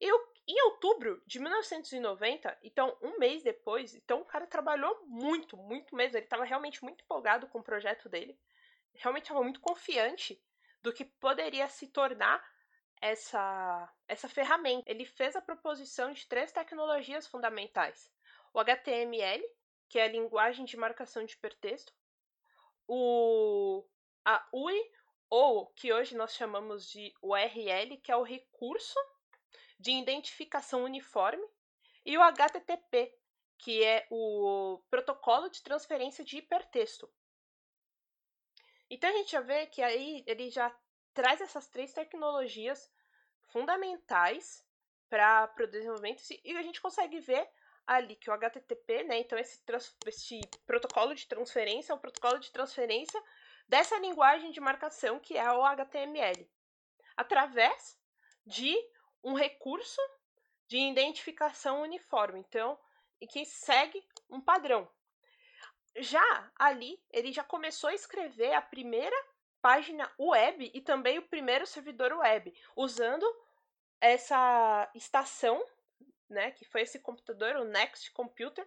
E 0.00 0.10
em 0.48 0.62
outubro 0.62 1.22
de 1.26 1.40
1990, 1.40 2.58
então 2.62 2.96
um 3.02 3.18
mês 3.18 3.42
depois, 3.42 3.94
então 3.94 4.20
o 4.20 4.24
cara 4.24 4.46
trabalhou 4.46 5.04
muito, 5.06 5.56
muito 5.56 5.94
mesmo. 5.94 6.16
Ele 6.16 6.24
estava 6.24 6.44
realmente 6.44 6.82
muito 6.84 7.02
empolgado 7.02 7.48
com 7.48 7.58
o 7.58 7.64
projeto 7.64 8.08
dele, 8.08 8.38
realmente 8.94 9.24
estava 9.24 9.42
muito 9.42 9.60
confiante 9.60 10.40
do 10.82 10.92
que 10.92 11.04
poderia 11.04 11.68
se 11.68 11.88
tornar 11.88 12.44
essa, 13.00 13.92
essa 14.06 14.28
ferramenta. 14.28 14.90
Ele 14.90 15.04
fez 15.04 15.34
a 15.34 15.40
proposição 15.40 16.12
de 16.12 16.26
três 16.26 16.52
tecnologias 16.52 17.26
fundamentais: 17.26 18.12
o 18.52 18.60
HTML, 18.60 19.44
que 19.88 19.98
é 19.98 20.04
a 20.04 20.08
linguagem 20.08 20.64
de 20.64 20.76
marcação 20.76 21.24
de 21.24 21.34
hipertexto, 21.34 21.92
o, 22.88 23.84
a 24.24 24.46
UI, 24.52 24.80
ou 25.28 25.66
que 25.68 25.92
hoje 25.92 26.16
nós 26.16 26.34
chamamos 26.34 26.88
de 26.88 27.12
URL, 27.22 27.96
que 27.98 28.12
é 28.12 28.16
o 28.16 28.22
recurso 28.22 28.98
de 29.78 29.90
identificação 29.90 30.84
uniforme, 30.84 31.44
e 32.04 32.16
o 32.16 32.22
HTTP, 32.22 33.12
que 33.58 33.82
é 33.82 34.06
o 34.10 34.80
protocolo 34.88 35.48
de 35.48 35.62
transferência 35.62 36.24
de 36.24 36.38
hipertexto. 36.38 37.12
Então 38.88 39.10
a 39.10 39.12
gente 39.14 39.32
já 39.32 39.40
vê 39.40 39.66
que 39.66 39.82
aí 39.82 40.22
ele 40.26 40.48
já 40.50 40.74
traz 41.12 41.40
essas 41.40 41.68
três 41.68 41.92
tecnologias 41.92 42.92
fundamentais 43.48 44.64
para 45.08 45.52
o 45.58 45.66
desenvolvimento 45.66 46.22
e 46.44 46.56
a 46.56 46.62
gente 46.62 46.80
consegue 46.80 47.18
ver 47.20 47.48
ali 47.86 48.16
que 48.16 48.28
o 48.28 48.32
HTTP, 48.32 49.04
né, 49.04 49.18
então 49.18 49.38
esse, 49.38 49.62
esse 50.06 50.40
protocolo 50.66 51.14
de 51.14 51.26
transferência 51.26 51.92
é 51.92 51.96
o 51.96 52.00
protocolo 52.00 52.38
de 52.38 52.50
transferência 52.50 53.22
dessa 53.68 53.98
linguagem 53.98 54.50
de 54.50 54.60
marcação 54.60 55.18
que 55.20 55.36
é 55.36 55.50
o 55.52 55.64
HTML, 55.64 56.50
através 57.16 57.98
de 58.44 58.76
um 59.22 59.34
recurso 59.34 60.00
de 60.66 60.78
identificação 60.78 61.82
uniforme, 61.82 62.40
então, 62.40 62.78
e 63.20 63.26
que 63.26 63.44
segue 63.44 64.04
um 64.28 64.40
padrão. 64.40 64.88
Já 65.96 66.52
ali, 66.58 67.00
ele 67.10 67.32
já 67.32 67.42
começou 67.42 67.88
a 67.88 67.94
escrever 67.94 68.52
a 68.52 68.60
primeira 68.60 69.16
página 69.62 70.10
web 70.18 70.70
e 70.74 70.80
também 70.80 71.18
o 71.18 71.26
primeiro 71.26 71.66
servidor 71.66 72.12
web, 72.12 72.54
usando 72.76 73.26
essa 74.00 74.88
estação, 74.94 75.64
né, 76.28 76.50
que 76.50 76.64
foi 76.64 76.82
esse 76.82 76.98
computador, 76.98 77.56
o 77.56 77.64
Next 77.64 78.10
Computer, 78.12 78.66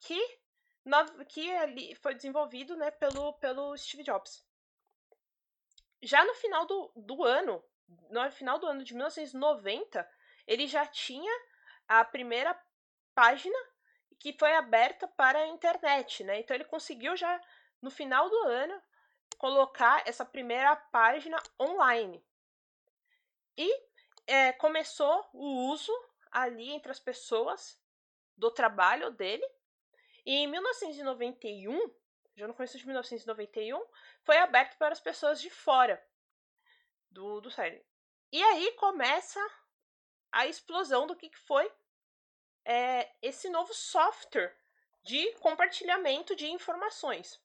que, 0.00 0.38
que 1.28 1.50
ali 1.56 1.94
foi 1.96 2.14
desenvolvido 2.14 2.76
né, 2.76 2.90
pelo, 2.90 3.32
pelo 3.34 3.76
Steve 3.76 4.02
Jobs. 4.02 4.44
Já 6.02 6.24
no 6.24 6.34
final 6.34 6.66
do, 6.66 6.92
do 6.94 7.24
ano, 7.24 7.62
no 8.10 8.30
final 8.30 8.58
do 8.58 8.66
ano 8.66 8.84
de 8.84 8.94
1990, 8.94 10.08
ele 10.46 10.66
já 10.66 10.86
tinha 10.86 11.32
a 11.88 12.04
primeira 12.04 12.58
página 13.14 13.56
que 14.18 14.32
foi 14.32 14.54
aberta 14.54 15.06
para 15.08 15.38
a 15.38 15.46
internet, 15.46 16.24
né? 16.24 16.40
Então 16.40 16.54
ele 16.54 16.64
conseguiu 16.64 17.16
já 17.16 17.40
no 17.82 17.90
final 17.90 18.28
do 18.28 18.38
ano 18.44 18.82
colocar 19.38 20.02
essa 20.06 20.24
primeira 20.24 20.74
página 20.76 21.40
online. 21.60 22.24
E 23.56 23.86
é, 24.26 24.52
começou 24.52 25.28
o 25.32 25.70
uso 25.70 25.92
ali 26.36 26.70
entre 26.70 26.90
as 26.90 27.00
pessoas 27.00 27.80
do 28.36 28.50
trabalho 28.50 29.10
dele. 29.10 29.46
E 30.26 30.34
em 30.34 30.46
1991, 30.46 31.90
já 32.36 32.46
no 32.46 32.52
começo 32.52 32.76
de 32.76 32.84
1991, 32.84 33.82
foi 34.22 34.36
aberto 34.36 34.76
para 34.76 34.92
as 34.92 35.00
pessoas 35.00 35.40
de 35.40 35.48
fora 35.48 36.04
do, 37.10 37.40
do 37.40 37.50
série. 37.50 37.82
E 38.30 38.42
aí 38.42 38.70
começa 38.72 39.40
a 40.30 40.46
explosão 40.46 41.06
do 41.06 41.16
que 41.16 41.34
foi 41.34 41.72
é, 42.66 43.10
esse 43.22 43.48
novo 43.48 43.72
software 43.72 44.54
de 45.02 45.32
compartilhamento 45.36 46.36
de 46.36 46.50
informações. 46.50 47.36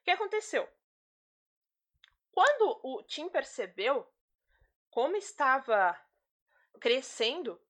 O 0.00 0.02
que 0.02 0.10
aconteceu? 0.10 0.68
Quando 2.32 2.80
o 2.82 3.04
Tim 3.04 3.28
percebeu 3.28 4.12
como 4.90 5.14
estava 5.14 5.96
crescendo, 6.80 7.60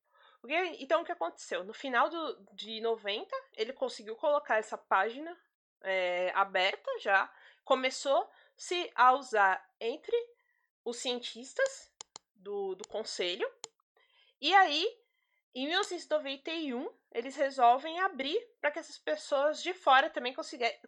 então 0.78 1.02
o 1.02 1.04
que 1.04 1.12
aconteceu? 1.12 1.64
No 1.64 1.74
final 1.74 2.08
do, 2.08 2.46
de 2.52 2.80
90, 2.80 3.34
ele 3.56 3.72
conseguiu 3.72 4.16
colocar 4.16 4.56
essa 4.56 4.78
página 4.78 5.36
é, 5.82 6.32
aberta 6.34 6.90
já, 6.98 7.32
começou 7.64 8.28
se 8.56 8.90
a 8.94 9.12
usar 9.12 9.62
entre 9.80 10.16
os 10.84 10.96
cientistas 10.96 11.90
do, 12.34 12.74
do 12.74 12.86
conselho, 12.88 13.48
e 14.40 14.54
aí, 14.54 14.86
em 15.54 15.66
1991, 15.66 16.88
eles 17.12 17.36
resolvem 17.36 18.00
abrir 18.00 18.40
para 18.60 18.70
que 18.70 18.78
essas 18.78 18.98
pessoas 18.98 19.62
de 19.62 19.74
fora 19.74 20.08
também 20.08 20.34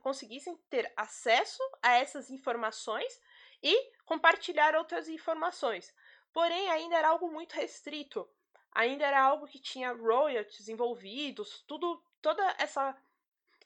conseguissem 0.01 0.57
ter 0.71 0.91
acesso 0.97 1.63
a 1.83 1.95
essas 1.97 2.31
informações 2.31 3.21
e 3.63 3.93
compartilhar 4.05 4.75
outras 4.75 5.09
informações. 5.09 5.95
Porém, 6.33 6.71
ainda 6.71 6.97
era 6.97 7.09
algo 7.09 7.31
muito 7.31 7.53
restrito. 7.53 8.27
Ainda 8.73 9.07
era 9.07 9.23
algo 9.23 9.47
que 9.47 9.59
tinha 9.59 9.93
royalties 9.93 10.69
envolvidos, 10.69 11.63
tudo, 11.67 12.03
toda 12.21 12.43
essa 12.59 12.97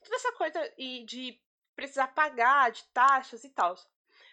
toda 0.02 0.16
essa 0.16 0.32
coisa 0.32 0.72
de 1.04 1.40
precisar 1.74 2.08
pagar 2.08 2.70
de 2.70 2.84
taxas 2.88 3.44
e 3.44 3.50
tal. 3.50 3.74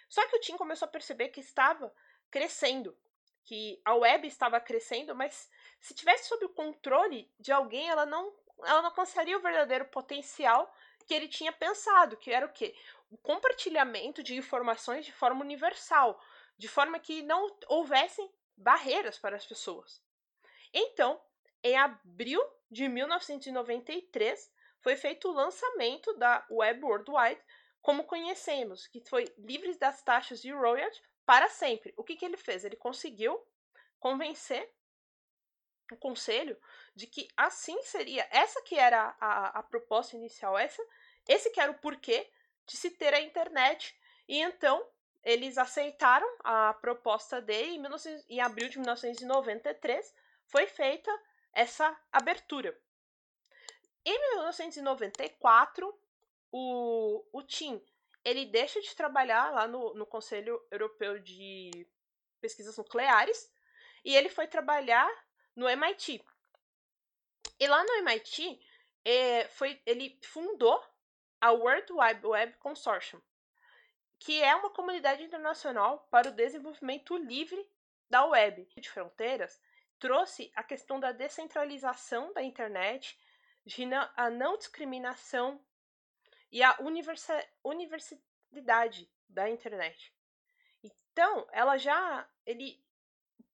Só 0.08 0.26
que 0.28 0.36
o 0.36 0.40
Tim 0.40 0.56
começou 0.56 0.86
a 0.86 0.92
perceber 0.92 1.30
que 1.30 1.40
estava 1.40 1.92
crescendo, 2.30 2.96
que 3.44 3.82
a 3.84 3.96
web 3.96 4.28
estava 4.28 4.60
crescendo, 4.60 5.16
mas 5.16 5.50
se 5.82 5.94
tivesse 5.94 6.28
sob 6.28 6.46
o 6.46 6.50
controle 6.50 7.32
de 7.40 7.52
alguém, 7.52 7.90
ela 7.90 8.06
não, 8.06 8.32
ela 8.60 8.82
não 8.82 8.90
alcançaria 8.90 9.38
o 9.38 9.42
verdadeiro 9.42 9.86
potencial 9.86 10.72
que 11.08 11.14
ele 11.14 11.28
tinha 11.28 11.52
pensado, 11.52 12.18
que 12.18 12.32
era 12.32 12.46
o 12.46 12.54
quê? 12.54 12.76
O 13.10 13.18
compartilhamento 13.18 14.22
de 14.22 14.36
informações 14.36 15.06
de 15.06 15.12
forma 15.12 15.42
universal, 15.42 16.22
de 16.58 16.68
forma 16.68 17.00
que 17.00 17.24
não 17.24 17.56
houvessem 17.68 18.32
barreiras 18.56 19.18
para 19.18 19.36
as 19.36 19.46
pessoas. 19.46 20.03
Então, 20.74 21.22
em 21.64 21.78
abril 21.78 22.42
de 22.70 22.88
1993, 22.90 24.52
foi 24.82 24.96
feito 24.98 25.30
o 25.30 25.34
lançamento 25.34 26.14
da 26.18 26.46
Web 26.50 26.84
World 26.84 27.12
Wide 27.12 27.42
como 27.82 28.06
conhecemos, 28.06 28.88
que 28.88 29.02
foi 29.02 29.26
livre 29.38 29.78
das 29.78 30.02
taxas 30.02 30.42
de 30.42 30.52
royalty 30.52 31.02
para 31.26 31.50
sempre. 31.50 31.94
O 31.98 32.04
que, 32.04 32.16
que 32.16 32.26
ele 32.26 32.38
fez? 32.38 32.64
Ele 32.64 32.76
conseguiu 32.76 33.42
convencer 34.00 34.74
o 35.92 35.98
conselho 35.98 36.58
de 36.96 37.08
que 37.08 37.28
assim 37.38 37.82
seria, 37.84 38.28
essa 38.32 38.62
que 38.64 38.76
era 38.76 39.16
a, 39.20 39.60
a 39.60 39.64
proposta 39.64 40.16
inicial, 40.16 40.58
essa, 40.58 40.82
esse 41.28 41.50
que 41.52 41.60
era 41.60 41.72
o 41.72 41.78
porquê 41.80 42.30
de 42.66 42.78
se 42.78 42.90
ter 42.92 43.14
a 43.14 43.22
internet. 43.22 43.96
E 44.28 44.40
então 44.40 44.86
eles 45.24 45.58
aceitaram 45.58 46.28
a 46.44 46.74
proposta 46.74 47.42
dele 47.42 47.76
em, 47.76 47.82
19, 47.82 48.26
em 48.30 48.42
abril 48.42 48.70
de 48.70 48.80
1993 48.80 50.14
foi 50.48 50.68
feita 50.68 51.12
essa 51.54 51.98
abertura. 52.12 52.78
Em 54.06 54.20
1994, 54.36 55.98
o, 56.52 57.26
o 57.32 57.44
Tim 57.44 57.82
ele 58.24 58.46
deixa 58.46 58.80
de 58.82 58.96
trabalhar 58.96 59.52
lá 59.52 59.68
no, 59.68 59.94
no 59.94 60.06
Conselho 60.06 60.62
Europeu 60.72 61.20
de 61.20 61.86
Pesquisas 62.40 62.78
Nucleares 62.78 63.52
e 64.04 64.16
ele 64.16 64.30
foi 64.30 64.48
trabalhar 64.48 65.10
no 65.56 65.68
MIT. 65.68 66.24
E 67.60 67.68
lá 67.68 67.84
no 67.84 67.94
MIT, 67.96 68.60
é, 69.06 69.48
foi, 69.50 69.82
ele 69.86 70.18
fundou 70.24 70.82
a 71.40 71.52
World 71.52 71.92
Wide 71.92 72.26
Web 72.26 72.58
Consortium, 72.58 73.22
que 74.18 74.42
é 74.42 74.56
uma 74.56 74.70
comunidade 74.70 75.24
internacional 75.24 76.08
para 76.10 76.30
o 76.30 76.34
desenvolvimento 76.34 77.18
livre 77.18 77.70
da 78.10 78.26
web 78.26 78.66
de 78.78 78.90
fronteiras, 78.90 79.62
trouxe 80.04 80.52
a 80.54 80.62
questão 80.62 81.00
da 81.00 81.14
descentralização 81.14 82.34
da 82.34 82.44
internet, 82.44 83.18
de 83.66 83.86
não, 83.86 84.10
a 84.18 84.30
não 84.30 84.58
discriminação 84.58 85.64
e 86.52 86.62
a 86.62 86.78
universidade 87.64 89.10
da 89.30 89.50
internet. 89.50 90.14
Então, 90.84 91.48
ela 91.54 91.78
já 91.78 92.30
ele 92.46 92.84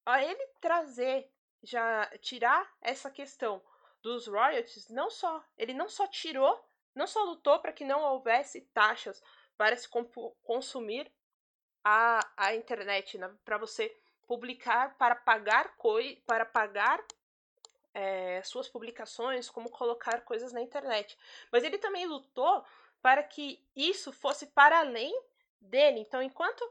a 0.04 0.24
ele 0.24 0.44
trazer 0.60 1.32
já 1.62 2.08
tirar 2.18 2.68
essa 2.82 3.12
questão 3.12 3.64
dos 4.02 4.26
royalties, 4.26 4.90
não 4.90 5.12
só 5.12 5.46
ele 5.56 5.76
não 5.76 5.88
só 5.88 6.08
tirou, 6.08 6.68
não 6.96 7.06
só 7.06 7.22
lutou 7.26 7.60
para 7.60 7.74
que 7.74 7.86
não 7.86 8.02
houvesse 8.02 8.62
taxas 8.74 9.22
para 9.56 9.78
se 9.78 9.88
consumir 10.42 11.12
a, 11.84 12.28
a 12.36 12.56
internet, 12.56 13.20
né, 13.20 13.32
para 13.46 13.60
você 13.60 13.96
publicar, 14.30 14.96
para 14.96 15.16
pagar 15.16 15.76
coi 15.76 16.22
para 16.28 16.46
pagar 16.46 17.04
é, 17.96 18.44
suas 18.44 18.70
publicações, 18.70 19.50
como 19.50 19.72
colocar 19.72 20.22
coisas 20.22 20.54
na 20.54 20.62
internet. 20.62 21.18
Mas 21.52 21.64
ele 21.64 21.80
também 21.80 22.06
lutou 22.06 22.64
para 23.02 23.24
que 23.24 23.60
isso 23.76 24.14
fosse 24.14 24.46
para 24.46 24.82
além 24.82 25.12
dele. 25.60 26.00
Então, 26.02 26.22
enquanto 26.22 26.64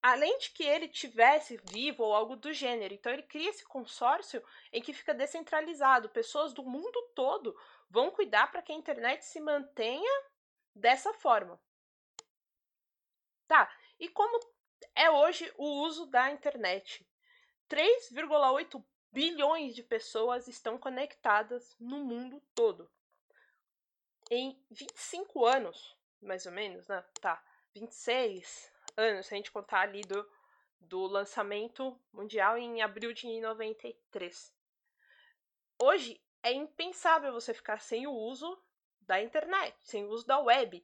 além 0.00 0.38
de 0.38 0.50
que 0.52 0.64
ele 0.64 0.88
tivesse 0.88 1.60
vivo 1.70 2.04
ou 2.04 2.14
algo 2.14 2.36
do 2.36 2.54
gênero, 2.54 2.94
então 2.94 3.12
ele 3.12 3.22
cria 3.24 3.50
esse 3.50 3.66
consórcio 3.66 4.42
em 4.72 4.80
que 4.80 4.94
fica 4.94 5.12
descentralizado. 5.12 6.08
Pessoas 6.08 6.54
do 6.54 6.64
mundo 6.64 7.10
todo 7.14 7.54
vão 7.90 8.10
cuidar 8.10 8.50
para 8.50 8.62
que 8.62 8.72
a 8.72 8.74
internet 8.74 9.26
se 9.26 9.42
mantenha 9.42 10.24
dessa 10.74 11.12
forma. 11.12 11.60
Tá, 13.46 13.70
e 14.00 14.08
como 14.08 14.40
é 14.94 15.10
hoje 15.10 15.52
o 15.56 15.66
uso 15.84 16.06
da 16.06 16.30
internet? 16.30 17.06
3,8 17.68 18.84
bilhões 19.10 19.74
de 19.74 19.82
pessoas 19.82 20.48
estão 20.48 20.78
conectadas 20.78 21.76
no 21.78 22.04
mundo 22.04 22.42
todo 22.54 22.90
em 24.34 24.58
25 24.70 25.44
anos, 25.44 25.94
mais 26.20 26.46
ou 26.46 26.52
menos, 26.52 26.88
né? 26.88 27.04
Tá, 27.20 27.42
26 27.74 28.72
anos, 28.96 29.26
se 29.26 29.34
a 29.34 29.36
gente 29.36 29.52
contar 29.52 29.80
ali 29.80 30.00
do, 30.00 30.26
do 30.80 31.06
lançamento 31.06 32.00
mundial 32.10 32.56
em 32.56 32.80
abril 32.80 33.12
de 33.12 33.40
93. 33.40 34.50
Hoje 35.78 36.18
é 36.42 36.50
impensável 36.50 37.30
você 37.30 37.52
ficar 37.52 37.78
sem 37.78 38.06
o 38.06 38.12
uso 38.12 38.58
da 39.02 39.20
internet, 39.20 39.76
sem 39.82 40.04
o 40.06 40.08
uso 40.08 40.26
da 40.26 40.38
web. 40.38 40.82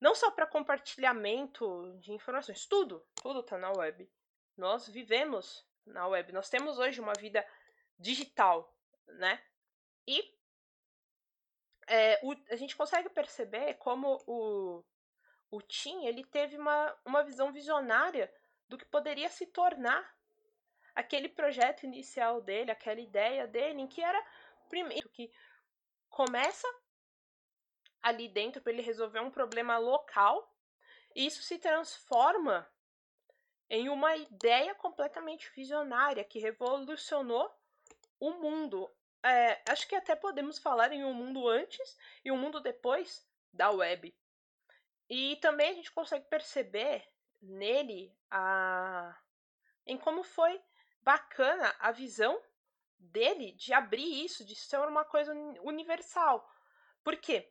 Não 0.00 0.14
só 0.14 0.30
para 0.30 0.46
compartilhamento 0.46 1.96
de 2.00 2.12
informações, 2.12 2.66
tudo, 2.66 3.04
tudo 3.16 3.40
está 3.40 3.58
na 3.58 3.72
web. 3.72 4.08
Nós 4.56 4.88
vivemos 4.88 5.66
na 5.84 6.06
web, 6.06 6.32
nós 6.32 6.48
temos 6.48 6.78
hoje 6.78 7.00
uma 7.00 7.14
vida 7.14 7.44
digital, 7.98 8.76
né? 9.06 9.42
E 10.06 10.22
é, 11.86 12.20
o, 12.22 12.34
a 12.50 12.56
gente 12.56 12.76
consegue 12.76 13.08
perceber 13.08 13.74
como 13.74 14.22
o, 14.26 14.84
o 15.50 15.62
Tim 15.62 16.04
ele 16.04 16.24
teve 16.24 16.56
uma, 16.56 16.96
uma 17.04 17.22
visão 17.24 17.52
visionária 17.52 18.32
do 18.68 18.76
que 18.76 18.84
poderia 18.84 19.28
se 19.30 19.46
tornar 19.46 20.16
aquele 20.94 21.28
projeto 21.28 21.84
inicial 21.84 22.40
dele, 22.40 22.70
aquela 22.70 23.00
ideia 23.00 23.46
dele, 23.46 23.80
em 23.80 23.86
que 23.86 24.02
era 24.02 24.22
primeiro 24.68 25.08
que 25.08 25.32
começa 26.10 26.68
ali 28.02 28.28
dentro 28.28 28.60
para 28.62 28.72
ele 28.72 28.82
resolver 28.82 29.20
um 29.20 29.30
problema 29.30 29.78
local, 29.78 30.54
e 31.14 31.26
isso 31.26 31.42
se 31.42 31.58
transforma 31.58 32.68
em 33.70 33.88
uma 33.88 34.16
ideia 34.16 34.74
completamente 34.74 35.50
visionária 35.54 36.24
que 36.24 36.38
revolucionou 36.38 37.50
o 38.18 38.32
mundo 38.32 38.90
é, 39.22 39.60
acho 39.70 39.86
que 39.88 39.94
até 39.94 40.14
podemos 40.14 40.58
falar 40.58 40.92
em 40.92 41.04
um 41.04 41.12
mundo 41.12 41.48
antes 41.48 41.96
e 42.24 42.30
um 42.30 42.38
mundo 42.38 42.60
depois 42.60 43.26
da 43.52 43.70
web. 43.70 44.14
E 45.08 45.36
também 45.36 45.70
a 45.70 45.74
gente 45.74 45.92
consegue 45.92 46.26
perceber 46.26 47.06
nele 47.40 48.14
a 48.30 49.16
em 49.86 49.96
como 49.96 50.22
foi 50.22 50.60
bacana 51.00 51.74
a 51.78 51.90
visão 51.90 52.38
dele 52.98 53.52
de 53.52 53.72
abrir 53.72 54.24
isso, 54.24 54.44
de 54.44 54.54
ser 54.54 54.78
uma 54.80 55.04
coisa 55.04 55.32
universal. 55.62 56.46
Por 57.02 57.16
quê? 57.16 57.50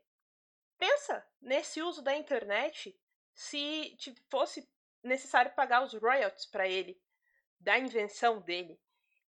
Pensa 0.77 1.25
nesse 1.41 1.81
uso 1.81 2.01
da 2.01 2.15
internet 2.15 2.99
se 3.33 3.97
fosse 4.29 4.69
necessário 5.03 5.53
pagar 5.53 5.83
os 5.83 5.93
royalties 5.93 6.45
para 6.45 6.67
ele 6.67 7.01
da 7.59 7.77
invenção 7.77 8.39
dele. 8.41 8.79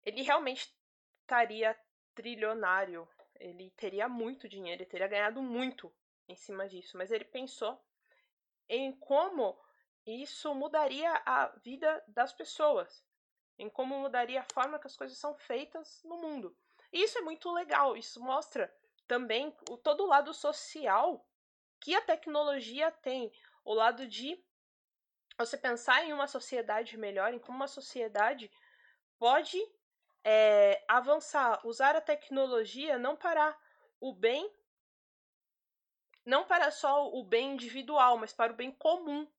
Ele 0.04 0.22
realmente 0.22 0.74
estaria 1.20 1.78
trilionário. 2.14 3.08
Ele 3.36 3.70
teria 3.70 4.08
muito 4.08 4.48
dinheiro, 4.48 4.82
ele 4.82 4.90
teria 4.90 5.06
ganhado 5.06 5.40
muito 5.42 5.94
em 6.28 6.34
cima 6.34 6.68
disso. 6.68 6.96
Mas 6.96 7.10
ele 7.10 7.24
pensou 7.24 7.80
em 8.68 8.92
como 8.92 9.58
isso 10.04 10.54
mudaria 10.54 11.10
a 11.24 11.46
vida 11.62 12.02
das 12.08 12.32
pessoas, 12.32 13.04
em 13.58 13.68
como 13.68 13.98
mudaria 13.98 14.40
a 14.40 14.54
forma 14.54 14.78
que 14.78 14.86
as 14.86 14.96
coisas 14.96 15.18
são 15.18 15.34
feitas 15.34 16.02
no 16.04 16.16
mundo. 16.16 16.56
E 16.92 17.02
isso 17.02 17.18
é 17.18 17.20
muito 17.20 17.50
legal, 17.52 17.96
isso 17.96 18.20
mostra 18.20 18.74
também 19.06 19.54
o, 19.70 19.76
todo 19.76 20.04
o 20.04 20.06
lado 20.06 20.32
social 20.32 21.27
que 21.80 21.94
a 21.94 22.00
tecnologia 22.00 22.90
tem, 22.90 23.32
o 23.64 23.74
lado 23.74 24.06
de 24.06 24.42
você 25.36 25.56
pensar 25.56 26.04
em 26.04 26.12
uma 26.12 26.26
sociedade 26.26 26.96
melhor, 26.96 27.32
em 27.32 27.38
como 27.38 27.56
uma 27.56 27.68
sociedade 27.68 28.50
pode 29.18 29.58
é, 30.24 30.84
avançar, 30.88 31.60
usar 31.64 31.94
a 31.94 32.00
tecnologia 32.00 32.98
não 32.98 33.16
para 33.16 33.56
o 34.00 34.12
bem, 34.12 34.52
não 36.24 36.44
para 36.44 36.70
só 36.70 37.08
o 37.08 37.24
bem 37.24 37.52
individual, 37.52 38.18
mas 38.18 38.32
para 38.32 38.52
o 38.52 38.56
bem 38.56 38.72
comum. 38.72 39.30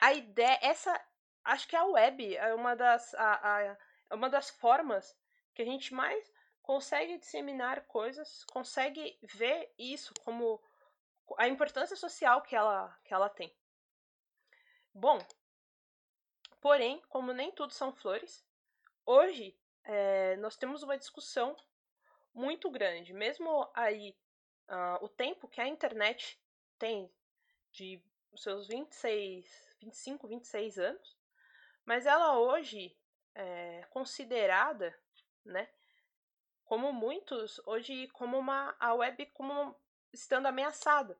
A 0.00 0.12
ideia, 0.12 0.58
essa, 0.62 1.00
acho 1.44 1.68
que 1.68 1.76
a 1.76 1.84
web 1.84 2.36
é 2.36 2.54
uma 2.54 2.74
das, 2.74 3.14
a, 3.14 3.56
a, 3.56 3.62
é 3.62 4.14
uma 4.14 4.28
das 4.28 4.50
formas 4.50 5.16
que 5.54 5.62
a 5.62 5.64
gente 5.64 5.94
mais 5.94 6.32
consegue 6.62 7.18
disseminar 7.18 7.82
coisas, 7.86 8.44
consegue 8.44 9.18
ver 9.22 9.72
isso 9.78 10.12
como 10.24 10.60
a 11.38 11.48
importância 11.48 11.96
social 11.96 12.42
que 12.42 12.54
ela, 12.54 12.96
que 13.04 13.14
ela 13.14 13.28
tem. 13.28 13.54
Bom, 14.94 15.18
porém, 16.60 17.00
como 17.08 17.32
nem 17.32 17.50
tudo 17.50 17.72
são 17.72 17.92
flores, 17.92 18.44
hoje 19.06 19.56
é, 19.84 20.36
nós 20.36 20.56
temos 20.56 20.82
uma 20.82 20.98
discussão 20.98 21.56
muito 22.34 22.70
grande. 22.70 23.12
Mesmo 23.12 23.70
aí, 23.74 24.16
uh, 24.68 25.04
o 25.04 25.08
tempo 25.08 25.48
que 25.48 25.60
a 25.60 25.66
internet 25.66 26.40
tem 26.78 27.10
de 27.70 28.02
seus 28.36 28.66
26, 28.66 29.74
25, 29.80 30.28
26 30.28 30.78
anos, 30.78 31.16
mas 31.84 32.06
ela 32.06 32.38
hoje 32.38 32.96
é 33.34 33.84
considerada, 33.90 34.94
né, 35.44 35.68
como 36.64 36.92
muitos 36.92 37.60
hoje 37.66 38.08
como 38.08 38.38
uma 38.38 38.74
a 38.78 38.94
web 38.94 39.26
como 39.26 39.76
estando 40.12 40.46
ameaçada. 40.46 41.18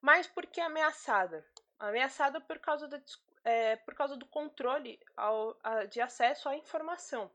Mas 0.00 0.26
por 0.26 0.46
que 0.46 0.60
ameaçada? 0.60 1.46
Ameaçada 1.78 2.40
por 2.40 2.58
causa, 2.58 2.88
da, 2.88 3.00
é, 3.44 3.76
por 3.76 3.94
causa 3.94 4.16
do 4.16 4.26
controle 4.26 4.98
ao, 5.16 5.58
a, 5.62 5.84
de 5.84 6.00
acesso 6.00 6.48
à 6.48 6.56
informação. 6.56 7.30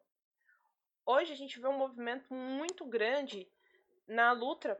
Hoje 1.06 1.34
a 1.34 1.36
gente 1.36 1.60
vê 1.60 1.68
um 1.68 1.78
movimento 1.78 2.34
muito 2.34 2.86
grande 2.86 3.48
na 4.08 4.32
luta 4.32 4.80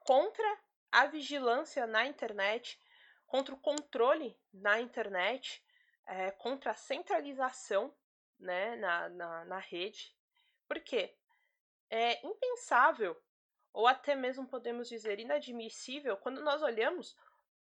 contra 0.00 0.58
a 0.90 1.06
vigilância 1.06 1.86
na 1.86 2.06
internet, 2.06 2.78
contra 3.26 3.54
o 3.54 3.58
controle 3.58 4.38
na 4.52 4.78
internet, 4.80 5.64
é, 6.06 6.30
contra 6.32 6.72
a 6.72 6.76
centralização 6.76 7.94
né, 8.38 8.76
na, 8.76 9.08
na, 9.08 9.44
na 9.46 9.58
rede. 9.58 10.14
Por 10.68 10.80
quê? 10.80 11.14
É 11.88 12.26
impensável, 12.26 13.20
ou 13.72 13.86
até 13.86 14.14
mesmo 14.14 14.46
podemos 14.46 14.88
dizer 14.88 15.18
inadmissível, 15.18 16.16
quando 16.16 16.42
nós 16.42 16.62
olhamos 16.62 17.16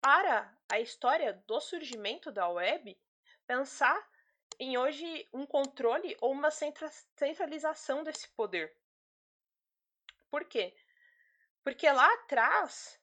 para 0.00 0.54
a 0.70 0.78
história 0.80 1.32
do 1.46 1.60
surgimento 1.60 2.30
da 2.30 2.48
web, 2.48 2.98
pensar 3.46 4.06
em 4.58 4.76
hoje 4.76 5.28
um 5.32 5.46
controle 5.46 6.16
ou 6.20 6.32
uma 6.32 6.50
centralização 6.50 8.04
desse 8.04 8.28
poder. 8.30 8.76
Por 10.30 10.44
quê? 10.44 10.74
Porque 11.62 11.90
lá 11.90 12.12
atrás 12.14 13.00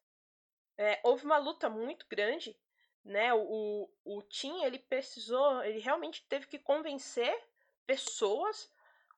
é, 0.77 0.99
houve 1.03 1.25
uma 1.25 1.37
luta 1.37 1.69
muito 1.69 2.05
grande, 2.07 2.55
né? 3.03 3.33
O, 3.33 3.89
o 4.03 4.21
Tim 4.23 4.63
ele 4.63 4.77
precisou, 4.77 5.63
ele 5.63 5.79
realmente 5.79 6.25
teve 6.27 6.45
que 6.47 6.59
convencer 6.59 7.35
pessoas, 7.85 8.71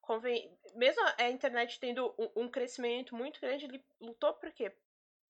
conven... 0.04 0.56
mesmo 0.76 1.02
a 1.18 1.30
internet 1.30 1.80
tendo 1.80 2.14
um, 2.18 2.44
um 2.44 2.50
crescimento 2.50 3.16
muito 3.16 3.42
grande, 3.42 3.66
ele 3.66 3.84
lutou 4.00 4.34
por 4.34 4.52
quê? 4.52 4.76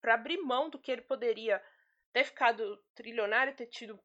Para 0.00 0.14
abrir 0.14 0.38
mão 0.38 0.68
do 0.68 0.78
que 0.78 0.90
ele 0.90 1.02
poderia 1.02 1.62
ter 2.12 2.24
ficado 2.24 2.76
trilionário, 2.94 3.54
ter 3.54 3.66
tido 3.66 3.98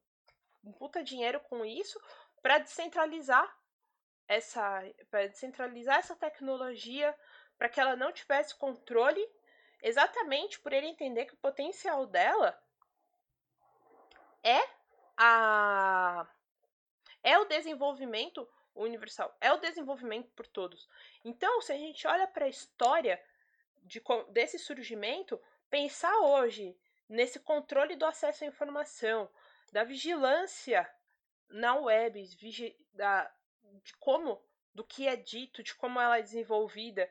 um 0.64 0.72
puta 0.72 1.02
dinheiro 1.02 1.40
com 1.40 1.64
isso, 1.64 2.00
para 2.40 2.58
descentralizar 2.58 3.58
essa, 4.26 4.82
para 5.10 5.26
descentralizar 5.26 5.98
essa 5.98 6.14
tecnologia, 6.14 7.14
para 7.56 7.68
que 7.68 7.80
ela 7.80 7.96
não 7.96 8.12
tivesse 8.12 8.54
controle, 8.54 9.26
exatamente 9.82 10.60
por 10.60 10.72
ele 10.72 10.86
entender 10.86 11.26
que 11.26 11.34
o 11.34 11.38
potencial 11.38 12.06
dela 12.06 12.58
é 14.42 14.60
a 15.16 16.26
é 17.22 17.36
o 17.38 17.44
desenvolvimento 17.46 18.48
universal, 18.82 19.36
é 19.40 19.52
o 19.52 19.58
desenvolvimento 19.58 20.30
por 20.30 20.46
todos. 20.46 20.88
Então, 21.24 21.60
se 21.60 21.72
a 21.72 21.76
gente 21.76 22.06
olha 22.06 22.26
para 22.26 22.46
a 22.46 22.48
história 22.48 23.22
de, 23.82 24.02
desse 24.30 24.58
surgimento, 24.58 25.40
pensar 25.70 26.16
hoje 26.20 26.76
nesse 27.08 27.40
controle 27.40 27.96
do 27.96 28.06
acesso 28.06 28.44
à 28.44 28.46
informação, 28.46 29.28
da 29.72 29.84
vigilância 29.84 30.88
na 31.48 31.74
web, 31.76 32.28
da, 32.92 33.32
de 33.82 33.96
como, 33.96 34.42
do 34.74 34.84
que 34.84 35.06
é 35.06 35.16
dito, 35.16 35.62
de 35.62 35.74
como 35.74 36.00
ela 36.00 36.18
é 36.18 36.22
desenvolvida 36.22 37.10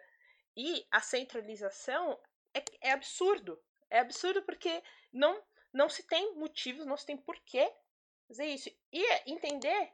e 0.55 0.87
a 0.89 1.01
centralização 1.01 2.19
é, 2.53 2.63
é 2.81 2.91
absurdo. 2.91 3.61
É 3.89 3.99
absurdo 3.99 4.41
porque 4.41 4.83
não, 5.11 5.41
não 5.71 5.87
se 5.87 6.03
tem 6.03 6.35
motivos, 6.35 6.85
não 6.85 6.97
se 6.97 7.05
tem 7.05 7.15
porquê 7.15 7.71
fazer 8.27 8.45
isso. 8.45 8.69
E 8.91 9.31
entender, 9.31 9.93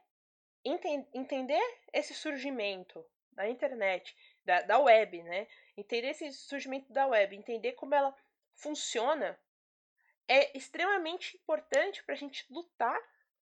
enten, 0.64 1.06
entender 1.12 1.60
esse 1.92 2.14
surgimento 2.14 3.04
da 3.32 3.48
internet, 3.48 4.16
da, 4.44 4.62
da 4.62 4.78
web, 4.78 5.22
né? 5.22 5.46
Entender 5.76 6.08
esse 6.08 6.32
surgimento 6.32 6.92
da 6.92 7.06
web, 7.06 7.34
entender 7.36 7.72
como 7.72 7.94
ela 7.94 8.14
funciona 8.54 9.38
é 10.26 10.56
extremamente 10.56 11.36
importante 11.36 12.02
para 12.02 12.14
a 12.14 12.18
gente 12.18 12.46
lutar 12.50 12.98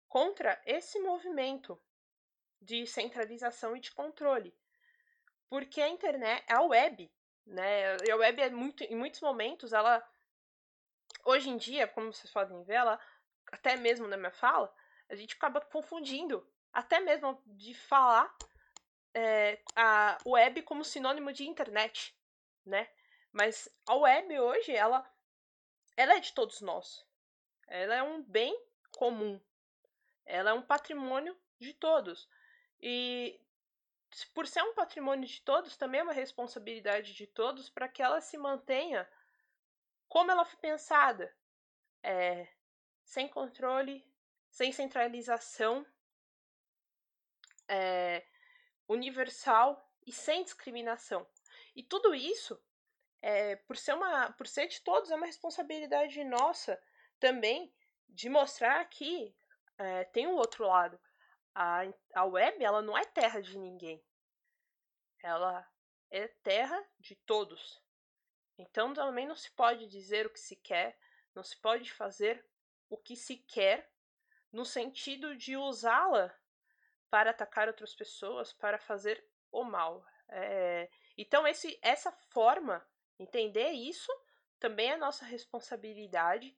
contra 0.08 0.62
esse 0.66 1.00
movimento 1.00 1.82
de 2.62 2.86
centralização 2.86 3.76
e 3.76 3.80
de 3.80 3.92
controle. 3.92 4.54
Porque 5.50 5.82
a 5.82 5.88
internet, 5.88 6.44
a 6.52 6.62
web, 6.64 7.12
né? 7.46 7.96
A 8.12 8.16
web 8.16 8.42
é 8.42 8.50
muito, 8.50 8.84
em 8.84 8.96
muitos 8.96 9.22
momentos, 9.22 9.72
ela 9.72 10.06
hoje 11.24 11.50
em 11.50 11.58
dia, 11.58 11.88
como 11.88 12.12
vocês 12.12 12.32
podem 12.32 12.64
ver, 12.64 12.76
ela 12.76 13.00
até 13.52 13.76
mesmo 13.76 14.08
na 14.08 14.18
minha 14.18 14.32
fala, 14.32 14.74
a 15.08 15.16
gente 15.16 15.36
acaba 15.36 15.62
confundindo, 15.62 16.48
até 16.76 17.00
mesmo 17.00 17.42
de 17.48 17.74
falar 17.74 18.38
é, 19.14 19.62
a 19.74 20.18
web 20.26 20.62
como 20.64 20.84
sinônimo 20.84 21.32
de 21.32 21.48
internet, 21.48 22.14
né? 22.66 22.90
Mas 23.32 23.70
a 23.88 23.96
web 23.96 24.38
hoje, 24.38 24.76
ela 24.76 25.10
ela 25.96 26.16
é 26.16 26.20
de 26.20 26.34
todos 26.34 26.60
nós. 26.60 27.06
Ela 27.66 27.96
é 27.96 28.04
um 28.04 28.22
bem 28.22 28.54
comum. 28.92 29.42
Ela 30.26 30.50
é 30.50 30.54
um 30.54 30.62
patrimônio 30.62 31.36
de 31.58 31.74
todos. 31.74 32.30
E 32.82 33.40
por 34.34 34.46
ser 34.46 34.62
um 34.62 34.76
patrimônio 34.76 35.26
de 35.26 35.42
todos, 35.42 35.78
também 35.78 36.02
é 36.02 36.04
uma 36.04 36.12
responsabilidade 36.12 37.14
de 37.14 37.26
todos 37.26 37.70
para 37.70 37.88
que 37.88 38.04
ela 38.04 38.20
se 38.20 38.38
mantenha 38.38 39.10
como 40.10 40.30
ela 40.30 40.44
foi 40.44 40.60
pensada. 40.60 41.34
É, 42.04 42.50
sem 43.06 43.30
controle, 43.30 44.06
sem 44.50 44.74
centralização, 44.74 45.86
é, 47.68 48.26
universal 48.88 49.92
e 50.06 50.12
sem 50.12 50.44
discriminação. 50.44 51.28
E 51.76 51.84
tudo 51.84 52.14
isso 52.14 52.62
é, 53.22 53.56
por 53.56 53.76
ser 53.76 53.94
uma, 53.94 54.32
por 54.34 54.48
ser 54.48 54.68
de 54.68 54.82
todos, 54.82 55.10
é 55.10 55.16
uma 55.16 55.26
responsabilidade 55.26 56.24
nossa 56.24 56.82
também 57.20 57.74
de 58.08 58.30
mostrar 58.30 58.84
que 58.86 59.36
é, 59.78 60.04
tem 60.06 60.28
um 60.28 60.36
outro 60.36 60.66
lado. 60.66 61.00
A, 61.54 61.82
a 62.14 62.26
web, 62.26 62.64
ela 62.64 62.82
não 62.82 62.98
é 62.98 63.04
terra 63.04 63.42
de 63.42 63.58
ninguém. 63.58 64.04
Ela 65.24 65.68
é 66.12 66.28
terra 66.28 66.82
de 67.00 67.16
todos. 67.16 67.82
Então 68.58 68.94
também 68.94 69.26
não 69.26 69.36
se 69.36 69.52
pode 69.52 69.88
dizer 69.88 70.26
o 70.26 70.30
que 70.30 70.40
se 70.40 70.56
quer, 70.56 70.98
não 71.34 71.44
se 71.44 71.58
pode 71.58 71.92
fazer 71.92 72.46
o 72.90 72.98
que 72.98 73.16
se 73.16 73.38
quer 73.38 73.92
no 74.52 74.64
sentido 74.64 75.36
de 75.36 75.58
usá-la 75.58 76.34
para 77.10 77.32
atacar 77.32 77.68
outras 77.68 77.96
pessoas, 77.96 78.54
para 78.54 78.78
fazer 78.78 79.24
o 79.52 79.64
mal. 79.64 80.06
É, 80.28 80.90
então 81.18 81.48
esse, 81.48 81.78
essa 81.82 82.12
forma 82.12 82.86
Entender 83.18 83.72
isso 83.72 84.12
também 84.60 84.92
é 84.92 84.98
nossa 84.98 85.26
responsabilidade, 85.26 86.58